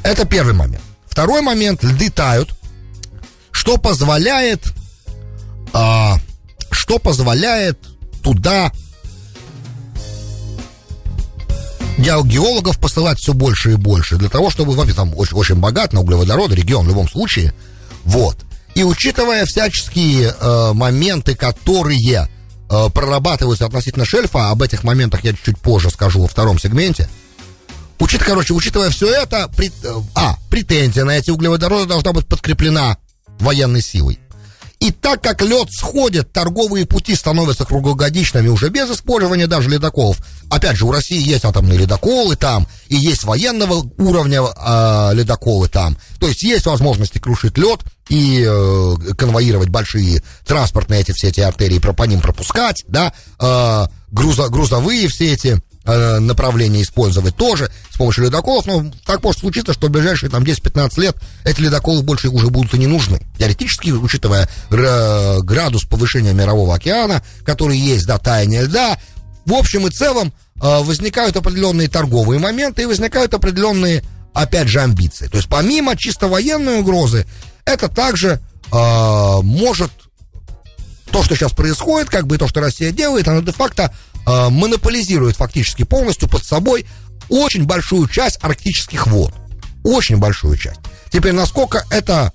Это 0.04 0.26
первый 0.26 0.54
момент. 0.54 0.84
Второй 1.06 1.42
момент, 1.42 1.84
льды 1.84 2.10
тают, 2.10 2.54
что 3.64 3.78
позволяет, 3.78 4.74
а, 5.72 6.18
что 6.70 7.00
позволяет 7.00 7.80
туда 8.22 8.74
геологов 11.98 12.78
посылать 12.78 13.20
все 13.20 13.34
больше 13.34 13.72
и 13.72 13.76
больше, 13.76 14.18
для 14.18 14.28
того, 14.28 14.50
чтобы, 14.50 14.76
ну, 14.76 14.86
там 14.94 15.18
очень, 15.18 15.38
очень 15.38 15.56
богат 15.56 15.94
на 15.94 16.02
углеводороды 16.02 16.56
регион 16.56 16.84
в 16.84 16.90
любом 16.90 17.08
случае, 17.08 17.54
вот. 18.04 18.36
И 18.76 18.84
учитывая 18.84 19.46
всяческие 19.46 20.36
э, 20.38 20.74
моменты, 20.74 21.34
которые 21.34 22.28
э, 22.70 22.90
прорабатываются 22.94 23.66
относительно 23.66 24.04
шельфа, 24.04 24.50
об 24.50 24.62
этих 24.62 24.84
моментах 24.84 25.24
я 25.24 25.32
чуть 25.32 25.58
позже 25.58 25.90
скажу 25.90 26.22
во 26.22 26.28
втором 26.28 26.60
сегменте, 26.60 27.08
Учит, 28.00 28.24
короче, 28.24 28.54
учитывая 28.54 28.90
все 28.90 29.10
это, 29.14 29.50
при, 29.56 29.70
э, 29.70 29.94
а, 30.16 30.36
претензия 30.50 31.06
на 31.06 31.12
эти 31.12 31.32
углеводороды 31.32 31.86
должна 31.86 32.12
быть 32.12 32.28
подкреплена 32.28 32.98
военной 33.40 33.82
силой. 33.82 34.20
И 34.84 34.92
так 34.92 35.24
как 35.24 35.42
лед 35.42 35.70
сходит, 35.72 36.34
торговые 36.34 36.86
пути 36.86 37.16
становятся 37.16 37.64
круглогодичными 37.64 38.50
уже 38.50 38.68
без 38.68 38.92
использования 38.92 39.48
даже 39.48 39.70
ледоколов. 39.70 40.18
Опять 40.50 40.76
же, 40.76 40.86
у 40.86 40.92
России 40.92 41.26
есть 41.26 41.46
атомные 41.46 41.80
ледоколы 41.80 42.36
там, 42.36 42.68
и 42.90 42.98
есть 42.98 43.24
военного 43.24 43.76
уровня 43.98 44.42
э, 44.42 45.12
ледоколы 45.14 45.70
там. 45.70 45.98
То 46.20 46.28
есть 46.28 46.44
есть 46.44 46.66
возможности 46.66 47.18
крушить 47.18 47.58
лед 47.58 47.80
и 48.10 48.46
э, 48.46 48.96
конвоировать 49.18 49.70
большие 49.70 50.22
транспортные 50.46 51.00
эти 51.00 51.14
все 51.14 51.30
эти 51.30 51.40
артерии, 51.40 51.80
по 51.80 52.04
ним 52.04 52.20
пропускать, 52.20 52.84
да, 52.90 53.14
э, 53.40 53.86
грузо, 54.12 54.50
грузовые 54.50 55.08
все 55.08 55.32
эти 55.32 55.62
Э, 55.86 56.20
направление 56.20 56.82
использовать 56.82 57.36
тоже 57.36 57.70
с 57.90 57.98
помощью 57.98 58.24
ледоколов, 58.24 58.66
но 58.66 58.90
так 59.06 59.22
может 59.22 59.42
случиться, 59.42 59.74
что 59.74 59.88
в 59.88 59.90
ближайшие 59.90 60.30
там 60.30 60.44
10-15 60.44 61.02
лет 61.02 61.18
эти 61.44 61.60
ледоколы 61.60 62.04
больше 62.04 62.30
уже 62.30 62.48
будут 62.48 62.74
и 62.74 62.78
не 62.78 62.88
нужны. 62.88 63.22
Теоретически, 63.38 63.90
учитывая 63.90 64.48
градус 64.70 65.84
повышения 65.84 66.32
мирового 66.32 66.74
океана, 66.74 67.22
который 67.44 67.78
есть, 67.78 68.06
да, 68.06 68.18
таяние 68.18 68.62
льда, 68.62 68.98
в 69.46 69.54
общем 69.54 69.86
и 69.86 69.92
целом 69.92 70.32
э, 70.56 70.84
возникают 70.84 71.36
определенные 71.36 71.90
торговые 71.90 72.40
моменты 72.40 72.84
и 72.84 72.86
возникают 72.86 73.34
определенные, 73.34 74.06
опять 74.34 74.70
же, 74.70 74.80
амбиции. 74.80 75.28
То 75.28 75.36
есть 75.36 75.50
помимо 75.50 75.98
чисто 75.98 76.30
военной 76.30 76.80
угрозы, 76.80 77.28
это 77.66 77.90
также 77.90 78.40
э, 78.72 79.38
может 79.42 79.92
то, 81.12 81.24
что 81.24 81.36
сейчас 81.36 81.52
происходит, 81.52 82.10
как 82.10 82.26
бы 82.26 82.38
то, 82.38 82.48
что 82.48 82.62
Россия 82.62 82.92
делает, 82.92 83.28
она 83.28 83.42
де-факто 83.42 83.94
э, 84.26 84.50
монополизирует 84.50 85.38
фактически 85.38 85.84
полностью 85.84 86.30
под 86.30 86.44
собой 86.44 86.86
очень 87.30 87.66
большую 87.66 88.08
часть 88.08 88.40
арктических 88.42 89.08
вод. 89.08 89.34
Очень 89.84 90.18
большую 90.18 90.58
часть. 90.58 90.80
Теперь, 91.12 91.34
насколько 91.34 91.86
это 91.90 92.32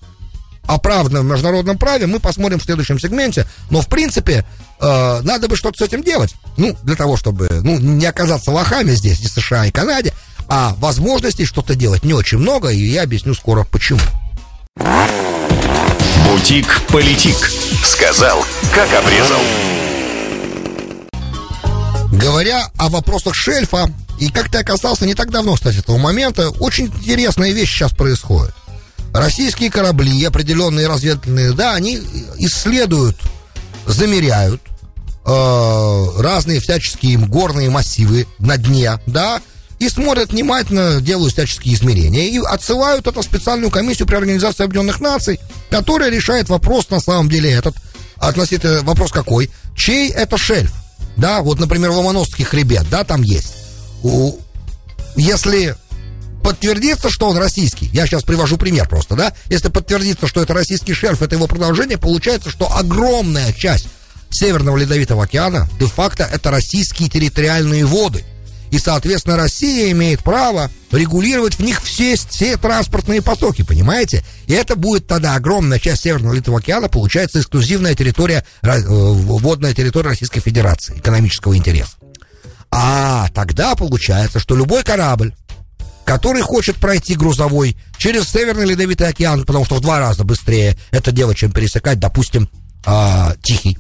оправдано 0.69 1.23
в 1.23 1.25
международном 1.25 1.79
праве, 1.79 2.07
мы 2.07 2.21
посмотрим 2.21 2.61
в 2.61 2.65
следующем 2.65 3.01
сегменте. 3.01 3.47
Но, 3.71 3.81
в 3.81 3.89
принципе, 3.89 4.45
э, 4.81 5.21
надо 5.23 5.49
бы 5.49 5.57
что-то 5.57 5.79
с 5.79 5.87
этим 5.89 6.03
делать. 6.03 6.35
Ну, 6.57 6.77
для 6.83 6.95
того, 6.95 7.17
чтобы 7.17 7.49
ну, 7.63 7.79
не 7.79 8.07
оказаться 8.07 8.51
лохами 8.51 8.93
здесь, 8.93 9.21
и 9.21 9.29
США, 9.29 9.67
и 9.67 9.71
Канаде. 9.71 10.13
А 10.49 10.75
возможностей 10.79 11.45
что-то 11.45 11.75
делать 11.75 12.05
не 12.05 12.15
очень 12.15 12.39
много, 12.39 12.69
и 12.69 12.81
я 12.81 13.03
объясню 13.03 13.35
скоро 13.35 13.65
почему. 13.65 14.01
Бутик-политик. 16.25 17.51
Сказал, 17.85 18.45
как 18.75 18.89
обрезал. 18.95 19.41
Говоря 22.13 22.71
о 22.79 22.89
вопросах 22.89 23.35
шельфа, 23.35 23.91
и 24.19 24.29
как 24.29 24.51
ты 24.51 24.59
оказался 24.59 25.07
не 25.07 25.15
так 25.15 25.31
давно, 25.31 25.55
кстати, 25.55 25.79
этого 25.79 25.99
момента, 25.99 26.49
очень 26.51 26.87
интересная 26.87 27.53
вещь 27.53 27.71
сейчас 27.71 27.93
происходит. 27.93 28.55
российские 29.13 29.71
корабли, 29.71 30.25
определенные 30.25 30.87
разведывательные, 30.87 31.53
да, 31.53 31.75
они 31.75 32.01
исследуют, 32.39 33.17
замеряют 33.87 34.61
э, 35.25 36.07
разные 36.19 36.61
всяческие 36.61 37.19
горные 37.19 37.71
массивы 37.71 38.27
на 38.39 38.57
дне, 38.59 38.99
да, 39.07 39.41
и 39.79 39.89
смотрят 39.89 40.33
внимательно, 40.33 41.01
делают 41.01 41.33
всяческие 41.33 41.75
измерения 41.75 42.27
и 42.27 42.39
отсылают 42.39 43.07
это 43.07 43.23
в 43.23 43.25
специальную 43.25 43.71
комиссию 43.71 44.09
при 44.09 44.17
Организации 44.17 44.65
Объединенных 44.65 45.01
Наций, 45.01 45.39
которая 45.71 46.11
решает 46.11 46.49
вопрос 46.49 46.91
на 46.91 47.01
самом 47.01 47.29
деле 47.29 47.51
этот. 47.51 47.77
Относительно 48.17 48.83
вопрос 48.83 49.13
какой? 49.13 49.51
Чей 49.77 50.11
это 50.11 50.37
шельф? 50.37 50.73
Да, 51.19 51.43
вот, 51.43 51.59
например, 51.59 51.91
Ломоносовский 51.91 52.45
хребет, 52.45 52.87
да, 52.91 53.05
там 53.05 53.23
есть. 53.23 53.55
У, 54.03 54.37
если 55.17 55.77
подтвердится, 56.43 57.11
что 57.11 57.29
он 57.29 57.37
российский, 57.37 57.91
я 57.93 58.07
сейчас 58.07 58.23
привожу 58.23 58.57
пример 58.57 58.89
просто, 58.89 59.17
да, 59.17 59.33
если 59.47 59.69
подтвердится, 59.69 60.27
что 60.27 60.41
это 60.41 60.55
российский 60.55 60.95
шельф, 60.95 61.21
это 61.21 61.35
его 61.35 61.47
продолжение, 61.47 61.99
получается, 61.99 62.51
что 62.51 62.73
огромная 62.75 63.53
часть 63.53 63.89
Северного 64.31 64.77
Ледовитого 64.77 65.25
океана 65.25 65.69
де-факто 65.79 66.25
это 66.25 66.51
российские 66.51 67.09
территориальные 67.09 67.85
воды– 67.85 68.25
и, 68.71 68.79
соответственно, 68.79 69.37
Россия 69.37 69.91
имеет 69.93 70.23
право 70.23 70.71
регулировать 70.91 71.55
в 71.55 71.61
них 71.61 71.83
все, 71.83 72.17
все 72.17 72.57
транспортные 72.57 73.23
потоки, 73.23 73.63
понимаете? 73.63 74.25
И 74.47 74.53
это 74.53 74.77
будет 74.77 75.07
тогда 75.07 75.35
огромная 75.35 75.79
часть 75.79 76.03
Северного 76.03 76.35
Литвного 76.35 76.59
океана, 76.61 76.89
получается 76.89 77.41
эксклюзивная 77.41 77.95
территория, 77.95 78.45
э, 78.63 78.79
водная 78.87 79.75
территория 79.75 80.11
Российской 80.11 80.41
Федерации, 80.41 80.99
экономического 80.99 81.57
интереса. 81.57 81.93
А 82.71 83.29
тогда 83.35 83.75
получается, 83.75 84.39
что 84.39 84.55
любой 84.55 84.83
корабль, 84.85 85.35
который 86.05 86.43
хочет 86.43 86.77
пройти 86.77 87.15
грузовой 87.15 87.77
через 87.99 88.29
Северный 88.29 88.67
Ледовитый 88.67 89.09
океан, 89.09 89.45
потому 89.45 89.65
что 89.65 89.77
в 89.77 89.81
два 89.81 89.99
раза 89.99 90.25
быстрее 90.25 90.77
это 90.91 91.13
дело, 91.13 91.35
чем 91.35 91.53
пересекать, 91.53 91.99
допустим, 91.99 92.49
э, 92.87 93.35
Тихий 93.43 93.79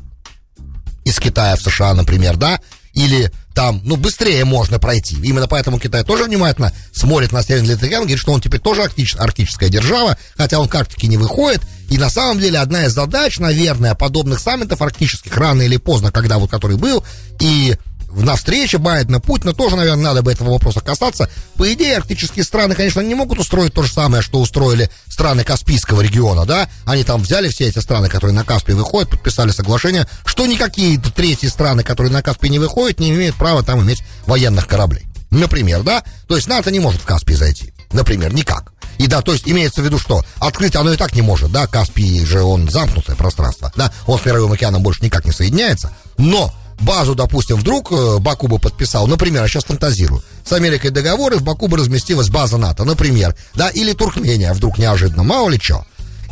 из 1.04 1.18
Китая 1.18 1.56
в 1.56 1.62
США, 1.62 1.94
например, 1.94 2.36
да, 2.36 2.60
или 2.92 3.32
там, 3.58 3.80
ну, 3.82 3.96
быстрее 3.96 4.44
можно 4.44 4.78
пройти. 4.78 5.16
Именно 5.16 5.48
поэтому 5.48 5.80
Китай 5.80 6.04
тоже 6.04 6.22
внимательно 6.22 6.72
смотрит 6.92 7.32
на 7.32 7.42
Северный 7.42 7.74
океан, 7.74 8.02
говорит, 8.02 8.20
что 8.20 8.32
он 8.32 8.40
теперь 8.40 8.60
тоже 8.60 8.84
арктич, 8.84 9.16
арктическая 9.16 9.68
держава, 9.68 10.16
хотя 10.36 10.60
он 10.60 10.68
к 10.68 10.74
Арктике 10.76 11.08
не 11.08 11.16
выходит. 11.16 11.60
И 11.90 11.98
на 11.98 12.08
самом 12.08 12.38
деле 12.38 12.60
одна 12.60 12.84
из 12.84 12.92
задач, 12.92 13.40
наверное, 13.40 13.96
подобных 13.96 14.38
саммитов 14.38 14.80
арктических, 14.80 15.36
рано 15.36 15.62
или 15.62 15.76
поздно, 15.76 16.12
когда 16.12 16.38
вот 16.38 16.52
который 16.52 16.76
был, 16.76 17.02
и 17.40 17.76
на 18.22 18.36
встрече 18.36 18.78
Байдена, 18.78 19.20
Путина 19.20 19.52
тоже, 19.52 19.76
наверное, 19.76 20.04
надо 20.04 20.22
бы 20.22 20.32
этого 20.32 20.50
вопроса 20.50 20.80
касаться. 20.80 21.28
По 21.56 21.72
идее, 21.72 21.96
арктические 21.96 22.44
страны, 22.44 22.74
конечно, 22.74 23.00
не 23.00 23.14
могут 23.14 23.38
устроить 23.38 23.74
то 23.74 23.82
же 23.82 23.92
самое, 23.92 24.22
что 24.22 24.40
устроили 24.40 24.90
страны 25.08 25.44
Каспийского 25.44 26.00
региона, 26.00 26.44
да? 26.44 26.68
Они 26.84 27.04
там 27.04 27.22
взяли 27.22 27.48
все 27.48 27.66
эти 27.66 27.78
страны, 27.78 28.08
которые 28.08 28.34
на 28.34 28.44
Каспий 28.44 28.74
выходят, 28.74 29.10
подписали 29.10 29.50
соглашение, 29.50 30.08
что 30.24 30.46
никакие 30.46 30.98
третьи 30.98 31.48
страны, 31.48 31.82
которые 31.82 32.12
на 32.12 32.22
Каспий 32.22 32.50
не 32.50 32.58
выходят, 32.58 33.00
не 33.00 33.10
имеют 33.10 33.36
права 33.36 33.62
там 33.62 33.82
иметь 33.82 34.02
военных 34.26 34.66
кораблей. 34.66 35.06
Например, 35.30 35.82
да? 35.82 36.02
То 36.26 36.36
есть 36.36 36.48
НАТО 36.48 36.70
не 36.70 36.80
может 36.80 37.02
в 37.02 37.04
Каспий 37.04 37.34
зайти. 37.34 37.72
Например, 37.92 38.32
никак. 38.32 38.72
И 38.98 39.06
да, 39.06 39.22
то 39.22 39.32
есть 39.32 39.48
имеется 39.48 39.80
в 39.80 39.84
виду, 39.84 39.98
что 39.98 40.24
открыть 40.38 40.76
оно 40.76 40.92
и 40.92 40.96
так 40.96 41.14
не 41.14 41.22
может, 41.22 41.52
да, 41.52 41.66
Каспий 41.66 42.24
же 42.24 42.42
он 42.42 42.68
замкнутое 42.68 43.16
пространство, 43.16 43.72
да, 43.76 43.92
он 44.06 44.18
с 44.18 44.24
Мировым 44.24 44.52
океаном 44.52 44.82
больше 44.82 45.04
никак 45.04 45.24
не 45.24 45.30
соединяется, 45.30 45.92
но 46.16 46.52
базу, 46.80 47.14
допустим, 47.14 47.56
вдруг 47.56 47.92
э, 47.92 48.18
Баку 48.18 48.48
бы 48.48 48.58
подписал, 48.58 49.06
например, 49.06 49.42
я 49.42 49.48
сейчас 49.48 49.64
фантазирую, 49.64 50.22
с 50.44 50.52
Америкой 50.52 50.90
договоры, 50.90 51.36
в 51.36 51.42
Баку 51.42 51.68
бы 51.68 51.76
разместилась 51.76 52.28
база 52.28 52.56
НАТО, 52.56 52.84
например, 52.84 53.34
да, 53.54 53.68
или 53.68 53.92
Туркмения 53.92 54.52
вдруг 54.52 54.78
неожиданно, 54.78 55.22
мало 55.22 55.48
ли 55.48 55.58
что. 55.60 55.84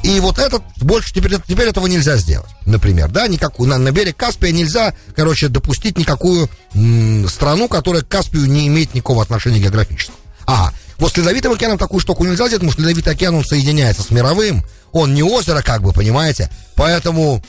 И 0.03 0.21
вот 0.21 0.39
этот, 0.39 0.63
больше 0.77 1.13
теперь, 1.13 1.37
теперь 1.49 1.69
этого 1.69 1.87
нельзя 1.87 2.17
сделать, 2.17 2.51
например, 2.65 3.09
да, 3.09 3.27
никакую, 3.27 3.69
на, 3.69 3.79
на 3.79 3.91
берег 3.91 4.17
Каспия 4.17 4.53
нельзя, 4.53 4.95
короче, 5.15 5.49
допустить 5.49 5.99
никакую 5.99 6.49
м, 6.75 7.29
страну, 7.29 7.67
которая 7.69 8.03
к 8.03 8.09
Каспию 8.09 8.47
не 8.47 8.69
имеет 8.69 8.95
никакого 8.95 9.23
отношения 9.23 9.59
географического. 9.59 10.17
Ага, 10.47 10.73
вот 10.99 11.13
с 11.13 11.17
Ледовитым 11.17 11.53
океаном 11.53 11.79
такую 11.79 12.01
штуку 12.01 12.25
нельзя 12.25 12.47
сделать, 12.47 12.61
потому 12.61 12.73
что 12.73 12.83
Ледовитый 12.83 13.13
океан, 13.15 13.35
он 13.35 13.45
соединяется 13.45 14.03
с 14.03 14.11
мировым, 14.11 14.65
он 14.93 15.13
не 15.13 15.23
озеро, 15.23 15.61
как 15.63 15.83
бы, 15.83 15.93
понимаете, 15.93 16.51
поэтому 16.77 17.43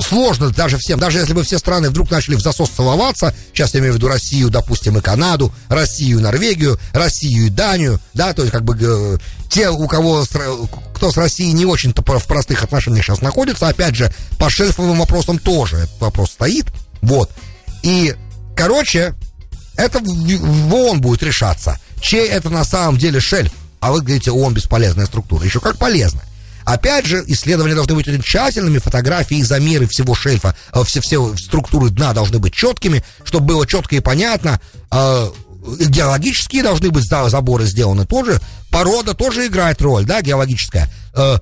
сложно 0.00 0.50
даже 0.50 0.78
всем, 0.78 0.98
даже 0.98 1.18
если 1.18 1.32
бы 1.32 1.42
все 1.42 1.58
страны 1.58 1.90
вдруг 1.90 2.10
начали 2.10 2.34
в 2.34 2.40
засос 2.40 2.70
целоваться, 2.70 3.34
сейчас 3.52 3.74
я 3.74 3.80
имею 3.80 3.92
в 3.92 3.96
виду 3.96 4.08
Россию, 4.08 4.50
допустим, 4.50 4.98
и 4.98 5.00
Канаду, 5.00 5.52
Россию, 5.68 6.20
Норвегию, 6.20 6.78
Россию 6.92 7.46
и 7.46 7.50
Данию, 7.50 8.00
да, 8.12 8.32
то 8.32 8.42
есть 8.42 8.52
как 8.52 8.64
бы 8.64 8.76
э, 8.80 9.18
те, 9.48 9.70
у 9.70 9.86
кого, 9.86 10.24
кто 10.94 11.10
с 11.10 11.16
Россией 11.16 11.52
не 11.52 11.66
очень-то 11.66 12.02
в 12.02 12.26
простых 12.26 12.62
отношениях 12.62 13.04
сейчас 13.04 13.20
находится, 13.20 13.68
опять 13.68 13.94
же, 13.94 14.12
по 14.38 14.50
шельфовым 14.50 14.98
вопросам 14.98 15.38
тоже 15.38 15.76
этот 15.76 16.00
вопрос 16.00 16.32
стоит, 16.32 16.66
вот. 17.02 17.30
И, 17.82 18.14
короче, 18.56 19.14
это 19.76 20.00
в 20.00 20.74
ООН 20.74 21.00
будет 21.00 21.22
решаться, 21.22 21.78
чей 22.00 22.26
это 22.28 22.50
на 22.50 22.64
самом 22.64 22.98
деле 22.98 23.20
шельф, 23.20 23.52
а 23.80 23.92
вы 23.92 24.00
говорите, 24.00 24.30
ООН 24.30 24.54
бесполезная 24.54 25.06
структура, 25.06 25.44
еще 25.44 25.60
как 25.60 25.78
полезная. 25.78 26.24
Опять 26.64 27.06
же, 27.06 27.22
исследования 27.26 27.74
должны 27.74 27.94
быть 27.94 28.08
очень 28.08 28.22
тщательными, 28.22 28.78
фотографии, 28.78 29.42
замеры 29.42 29.86
всего 29.86 30.14
шельфа, 30.14 30.54
э, 30.72 30.82
все, 30.84 31.00
все 31.00 31.36
структуры 31.36 31.90
дна 31.90 32.12
должны 32.12 32.38
быть 32.38 32.54
четкими, 32.54 33.04
чтобы 33.24 33.46
было 33.46 33.66
четко 33.66 33.96
и 33.96 34.00
понятно. 34.00 34.60
Э, 34.90 35.30
геологические 35.64 36.62
должны 36.62 36.90
быть 36.90 37.04
заборы 37.04 37.66
сделаны 37.66 38.06
тоже. 38.06 38.40
Порода 38.70 39.14
тоже 39.14 39.46
играет 39.46 39.80
роль, 39.82 40.04
да, 40.04 40.22
геологическая. 40.22 40.90
Э, 41.14 41.38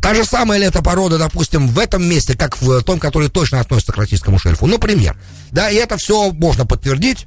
та 0.00 0.14
же 0.14 0.24
самая 0.24 0.58
ли 0.58 0.66
эта 0.66 0.82
порода, 0.82 1.18
допустим, 1.18 1.68
в 1.68 1.78
этом 1.78 2.04
месте, 2.04 2.36
как 2.36 2.60
в 2.60 2.82
том, 2.82 2.98
который 2.98 3.28
точно 3.28 3.60
относится 3.60 3.92
к 3.92 3.96
российскому 3.96 4.38
шельфу, 4.38 4.66
например. 4.66 5.16
Да, 5.50 5.70
и 5.70 5.76
это 5.76 5.96
все 5.96 6.32
можно 6.32 6.66
подтвердить, 6.66 7.26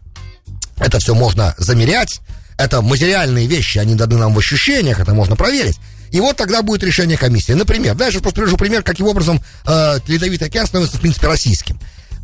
это 0.77 0.99
все 0.99 1.15
можно 1.15 1.55
замерять, 1.57 2.19
это 2.57 2.81
материальные 2.81 3.47
вещи, 3.47 3.77
они 3.77 3.95
даны 3.95 4.17
нам 4.17 4.33
в 4.33 4.39
ощущениях, 4.39 4.99
это 4.99 5.13
можно 5.13 5.35
проверить. 5.35 5.79
И 6.15 6.19
вот 6.21 6.38
тогда 6.38 6.62
будет 6.62 6.82
решение 6.82 7.17
комиссии. 7.17 7.51
Например, 7.51 7.93
да, 7.93 8.06
я 8.06 8.12
сейчас 8.12 8.21
просто 8.21 8.39
привожу 8.39 8.56
пример, 8.56 8.84
каким 8.84 9.06
образом 9.06 9.41
э, 9.67 9.99
Ледовитый 10.08 10.47
океан 10.47 10.65
становится, 10.65 10.95
в 10.97 11.01
принципе, 11.01 11.28
российским. 11.28 11.78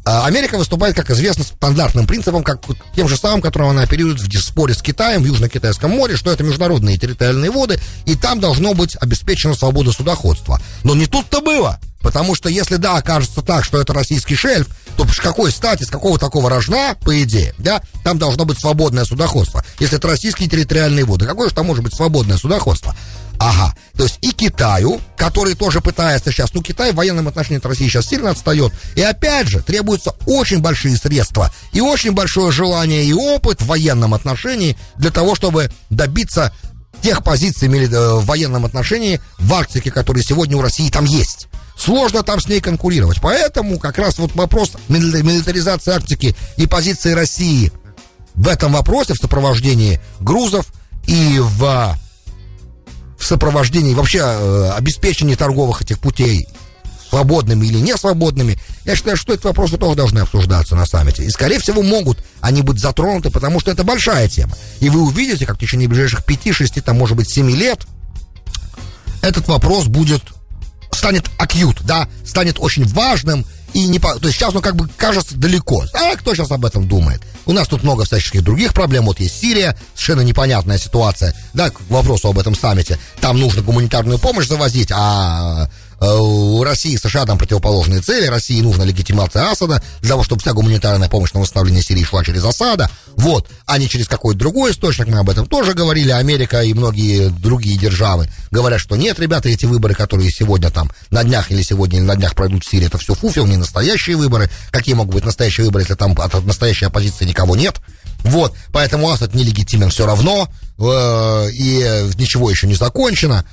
Э, 0.05 0.23
Америка 0.23 0.57
выступает, 0.57 0.95
как 0.95 1.09
известно, 1.09 1.43
стандартным 1.43 2.07
принципом, 2.07 2.41
как 2.41 2.61
тем 2.95 3.09
же 3.09 3.17
самым, 3.17 3.41
которым 3.41 3.67
она 3.67 3.81
оперирует 3.81 4.21
в 4.21 4.41
споре 4.41 4.73
с 4.75 4.81
Китаем 4.81 5.23
в 5.23 5.25
Южно-Китайском 5.25 5.91
море, 5.91 6.15
что 6.15 6.31
это 6.31 6.41
международные 6.41 6.97
территориальные 6.97 7.51
воды, 7.51 7.81
и 8.05 8.15
там 8.15 8.39
должно 8.39 8.73
быть 8.73 8.95
обеспечена 8.95 9.55
свобода 9.55 9.91
судоходства. 9.91 10.61
Но 10.85 10.95
не 10.95 11.05
тут-то 11.05 11.41
было. 11.41 11.77
Потому 12.01 12.33
что 12.33 12.47
если, 12.47 12.77
да, 12.77 12.95
окажется 12.95 13.41
так, 13.41 13.65
что 13.65 13.79
это 13.79 13.93
российский 13.93 14.35
шельф, 14.35 14.69
то 14.95 15.05
с 15.05 15.19
какой 15.19 15.51
стати, 15.51 15.83
с 15.83 15.89
какого 15.89 16.17
такого 16.17 16.49
рожна, 16.49 16.95
по 17.01 17.21
идее, 17.21 17.53
да, 17.57 17.81
там 18.05 18.17
должно 18.17 18.45
быть 18.45 18.57
свободное 18.57 19.03
судоходство. 19.03 19.63
Если 19.79 19.97
это 19.97 20.07
российские 20.07 20.49
территориальные 20.49 21.03
воды, 21.03 21.25
какое 21.25 21.49
же 21.49 21.55
там 21.55 21.65
может 21.65 21.83
быть 21.83 21.93
свободное 21.93 22.37
судоходство? 22.37 22.95
Ага, 23.43 23.73
то 23.97 24.03
есть 24.03 24.19
и 24.21 24.33
Китаю, 24.33 25.01
который 25.17 25.55
тоже 25.55 25.81
пытается 25.81 26.31
сейчас, 26.31 26.53
ну 26.53 26.61
Китай 26.61 26.91
в 26.91 26.95
военном 26.95 27.27
отношении 27.27 27.57
от 27.57 27.65
России 27.65 27.87
сейчас 27.87 28.05
сильно 28.05 28.29
отстает, 28.29 28.71
и 28.95 29.01
опять 29.01 29.47
же 29.47 29.61
требуются 29.63 30.13
очень 30.27 30.59
большие 30.59 30.95
средства 30.95 31.51
и 31.71 31.81
очень 31.81 32.11
большое 32.11 32.51
желание 32.51 33.03
и 33.03 33.13
опыт 33.13 33.59
в 33.59 33.65
военном 33.65 34.13
отношении 34.13 34.77
для 34.95 35.09
того, 35.09 35.33
чтобы 35.33 35.71
добиться 35.89 36.53
тех 37.01 37.23
позиций 37.23 37.67
э, 37.67 37.87
в 37.87 38.25
военном 38.25 38.63
отношении 38.63 39.19
в 39.39 39.51
Арктике, 39.55 39.89
которые 39.89 40.23
сегодня 40.23 40.55
у 40.55 40.61
России 40.61 40.91
там 40.91 41.05
есть. 41.05 41.47
Сложно 41.75 42.21
там 42.21 42.39
с 42.39 42.47
ней 42.47 42.61
конкурировать. 42.61 43.21
Поэтому 43.23 43.79
как 43.79 43.97
раз 43.97 44.19
вот 44.19 44.35
вопрос 44.35 44.73
милитаризации 44.87 45.93
Арктики 45.93 46.35
и 46.57 46.67
позиции 46.67 47.13
России 47.13 47.71
в 48.35 48.47
этом 48.47 48.73
вопросе, 48.73 49.15
в 49.15 49.17
сопровождении 49.17 49.99
грузов 50.19 50.67
и 51.07 51.39
в 51.39 51.97
в 53.21 53.25
сопровождении, 53.25 53.93
вообще 53.93 54.19
э, 54.19 54.71
обеспечении 54.75 55.35
торговых 55.35 55.81
этих 55.81 55.99
путей 55.99 56.47
свободными 57.09 57.65
или 57.65 57.77
не 57.77 57.95
свободными, 57.97 58.57
я 58.85 58.95
считаю, 58.95 59.17
что 59.17 59.33
эти 59.33 59.43
вопросы 59.43 59.77
тоже 59.77 59.95
должны 59.95 60.19
обсуждаться 60.19 60.75
на 60.75 60.85
саммите. 60.85 61.23
И, 61.23 61.29
скорее 61.29 61.59
всего, 61.59 61.83
могут 61.83 62.17
они 62.39 62.61
быть 62.61 62.79
затронуты, 62.79 63.29
потому 63.29 63.59
что 63.59 63.69
это 63.69 63.83
большая 63.83 64.27
тема. 64.27 64.57
И 64.79 64.89
вы 64.89 65.01
увидите, 65.01 65.45
как 65.45 65.57
в 65.57 65.59
течение 65.59 65.87
ближайших 65.87 66.21
5-6, 66.25 66.81
там, 66.81 66.97
может 66.97 67.17
быть, 67.17 67.29
7 67.29 67.51
лет 67.51 67.85
этот 69.21 69.47
вопрос 69.47 69.85
будет, 69.85 70.23
станет 70.91 71.29
акют, 71.37 71.81
да, 71.83 72.07
станет 72.25 72.55
очень 72.59 72.87
важным, 72.87 73.45
и 73.73 73.87
не. 73.87 73.99
То 73.99 74.19
есть 74.23 74.37
сейчас 74.37 74.53
он 74.53 74.61
как 74.61 74.75
бы 74.75 74.87
кажется 74.97 75.35
далеко. 75.37 75.85
А 75.93 76.15
кто 76.15 76.33
сейчас 76.33 76.51
об 76.51 76.65
этом 76.65 76.87
думает? 76.87 77.21
У 77.45 77.53
нас 77.53 77.67
тут 77.67 77.83
много 77.83 78.05
всяческих 78.05 78.43
других 78.43 78.73
проблем. 78.73 79.05
Вот 79.05 79.19
есть 79.19 79.39
Сирия, 79.39 79.77
совершенно 79.93 80.21
непонятная 80.21 80.77
ситуация. 80.77 81.35
Да, 81.53 81.69
к 81.69 81.81
вопросу 81.89 82.29
об 82.29 82.39
этом 82.39 82.55
саммите. 82.55 82.99
Там 83.19 83.39
нужно 83.39 83.61
гуманитарную 83.61 84.19
помощь 84.19 84.47
завозить, 84.47 84.91
а 84.91 85.69
у 86.01 86.63
России 86.63 86.93
и 86.93 86.97
США 86.97 87.25
там 87.25 87.37
противоположные 87.37 88.01
цели. 88.01 88.25
России 88.25 88.59
нужна 88.61 88.85
легитимация 88.85 89.49
Асада 89.49 89.83
для 90.01 90.09
того, 90.09 90.23
чтобы 90.23 90.41
вся 90.41 90.53
гуманитарная 90.53 91.09
помощь 91.09 91.31
на 91.33 91.41
восстановление 91.41 91.83
Сирии 91.83 92.03
шла 92.03 92.23
через 92.23 92.43
Асада. 92.43 92.89
Вот, 93.15 93.47
а 93.67 93.77
не 93.77 93.87
через 93.87 94.07
какой-то 94.07 94.39
другой 94.39 94.71
источник. 94.71 95.07
Мы 95.07 95.19
об 95.19 95.29
этом 95.29 95.45
тоже 95.45 95.73
говорили. 95.73 96.09
Америка 96.09 96.61
и 96.61 96.73
многие 96.73 97.29
другие 97.29 97.77
державы 97.77 98.29
говорят, 98.49 98.81
что 98.81 98.95
нет, 98.95 99.19
ребята, 99.19 99.49
эти 99.49 99.65
выборы, 99.65 99.93
которые 99.93 100.31
сегодня 100.31 100.71
там 100.71 100.91
на 101.11 101.23
днях 101.23 101.51
или 101.51 101.61
сегодня 101.61 101.99
или 101.99 102.05
на 102.05 102.15
днях 102.15 102.33
пройдут 102.33 102.63
в 102.63 102.69
Сирии, 102.69 102.87
это 102.87 102.97
все 102.97 103.13
фуфел, 103.13 103.45
не 103.45 103.57
настоящие 103.57 104.15
выборы. 104.17 104.49
Какие 104.71 104.95
могут 104.95 105.13
быть 105.13 105.25
настоящие 105.25 105.65
выборы, 105.65 105.83
если 105.83 105.93
там 105.93 106.15
от 106.19 106.45
настоящей 106.45 106.85
оппозиции 106.85 107.25
никого 107.25 107.55
нет? 107.55 107.79
Вот, 108.23 108.53
поэтому 108.71 109.09
Асад 109.09 109.33
нелегитимен 109.33 109.89
все 109.89 110.05
равно, 110.05 110.47
э, 110.77 111.49
и 111.51 112.09
ничего 112.17 112.49
еще 112.49 112.67
не 112.67 112.75
закончено. 112.75 113.45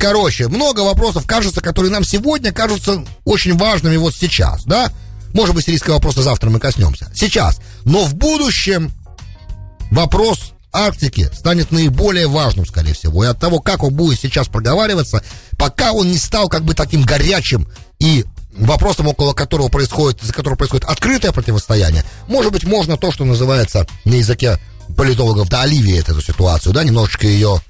Короче, 0.00 0.48
много 0.48 0.80
вопросов, 0.80 1.26
кажется, 1.26 1.60
которые 1.60 1.92
нам 1.92 2.04
сегодня 2.04 2.52
кажутся 2.52 3.04
очень 3.26 3.54
важными 3.54 3.98
вот 3.98 4.14
сейчас, 4.14 4.64
да? 4.64 4.90
Может 5.34 5.54
быть, 5.54 5.66
сирийского 5.66 5.94
вопроса 5.94 6.22
завтра 6.22 6.48
мы 6.48 6.58
коснемся. 6.58 7.12
Сейчас. 7.14 7.60
Но 7.84 8.06
в 8.06 8.14
будущем 8.14 8.90
вопрос 9.90 10.54
Арктики 10.72 11.28
станет 11.34 11.70
наиболее 11.70 12.28
важным, 12.28 12.64
скорее 12.64 12.94
всего. 12.94 13.24
И 13.24 13.26
от 13.26 13.38
того, 13.38 13.60
как 13.60 13.82
он 13.82 13.92
будет 13.92 14.18
сейчас 14.18 14.48
проговариваться, 14.48 15.22
пока 15.58 15.92
он 15.92 16.10
не 16.10 16.16
стал 16.16 16.48
как 16.48 16.64
бы 16.64 16.72
таким 16.72 17.02
горячим 17.02 17.68
и 17.98 18.24
вопросом, 18.52 19.06
около 19.06 19.34
которого 19.34 19.68
происходит, 19.68 20.22
из-за 20.22 20.32
которого 20.32 20.56
происходит 20.56 20.86
открытое 20.86 21.32
противостояние, 21.32 22.04
может 22.26 22.52
быть, 22.52 22.64
можно 22.64 22.96
то, 22.96 23.12
что 23.12 23.26
называется 23.26 23.86
на 24.06 24.14
языке 24.14 24.58
политологов, 24.96 25.50
да, 25.50 25.62
оливиет 25.62 26.08
эту 26.08 26.22
ситуацию, 26.22 26.72
да, 26.72 26.84
немножечко 26.84 27.26
ее 27.26 27.60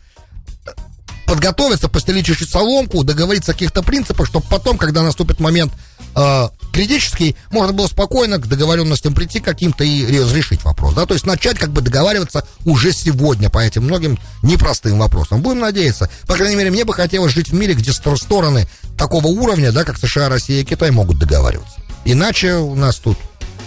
подготовиться, 1.30 1.88
постелить 1.88 2.26
чуть-чуть 2.26 2.50
соломку, 2.50 3.04
договориться 3.04 3.52
о 3.52 3.54
каких-то 3.54 3.84
принципах, 3.84 4.26
чтобы 4.26 4.46
потом, 4.50 4.76
когда 4.76 5.02
наступит 5.02 5.38
момент 5.38 5.72
э, 6.16 6.48
критический, 6.72 7.36
можно 7.52 7.72
было 7.72 7.86
спокойно 7.86 8.38
к 8.38 8.48
договоренностям 8.48 9.14
прийти 9.14 9.38
каким-то 9.38 9.84
и 9.84 10.18
разрешить 10.18 10.64
вопрос. 10.64 10.94
Да? 10.94 11.06
То 11.06 11.14
есть 11.14 11.26
начать 11.26 11.56
как 11.56 11.70
бы 11.70 11.82
договариваться 11.82 12.44
уже 12.64 12.92
сегодня 12.92 13.48
по 13.48 13.60
этим 13.60 13.84
многим 13.84 14.18
непростым 14.42 14.98
вопросам. 14.98 15.40
Будем 15.40 15.60
надеяться. 15.60 16.10
По 16.26 16.34
крайней 16.34 16.56
мере, 16.56 16.72
мне 16.72 16.84
бы 16.84 16.92
хотелось 16.92 17.32
жить 17.32 17.50
в 17.50 17.54
мире, 17.54 17.74
где 17.74 17.92
стороны 17.92 18.66
такого 18.98 19.28
уровня, 19.28 19.70
да, 19.70 19.84
как 19.84 19.98
США, 19.98 20.28
Россия 20.28 20.62
и 20.62 20.64
Китай, 20.64 20.90
могут 20.90 21.20
договариваться. 21.20 21.80
Иначе 22.04 22.54
у 22.54 22.74
нас 22.74 22.96
тут 22.96 23.16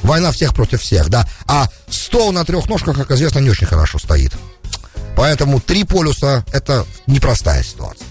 война 0.01 0.33
всех 0.33 0.53
против 0.53 0.81
всех, 0.81 1.07
да. 1.07 1.25
А 1.47 1.69
стол 1.89 2.33
на 2.33 2.43
трех 2.43 2.67
ножках, 2.67 2.97
как 2.97 3.11
известно, 3.11 3.39
не 3.39 3.51
очень 3.51 3.67
хорошо 3.67 3.99
стоит. 3.99 4.33
Поэтому 5.15 5.59
три 5.59 5.83
полюса– 5.83 6.45
это 6.51 6.85
непростая 7.07 7.63
ситуация. 7.63 8.07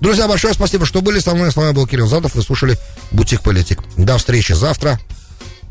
Друзья, 0.00 0.26
большое 0.26 0.52
спасибо, 0.52 0.84
что 0.84 1.00
были 1.00 1.20
со 1.20 1.34
мной. 1.34 1.52
С 1.52 1.56
вами 1.56 1.72
был 1.72 1.86
Кирилл 1.86 2.08
Задов. 2.08 2.34
Вы 2.34 2.42
слушали 2.42 2.76
«Бутик 3.12 3.40
Политик». 3.42 3.78
До 3.96 4.18
встречи 4.18 4.52
завтра. 4.52 4.98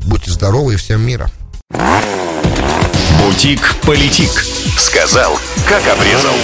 Будьте 0.06 0.30
здоровы 0.30 0.74
и 0.74 0.76
всем 0.76 1.04
мира. 1.06 1.30
«Бутик 3.20 3.76
Политик». 3.82 4.30
Сказал, 4.78 5.38
как 5.68 5.86
обрезал. 5.86 6.34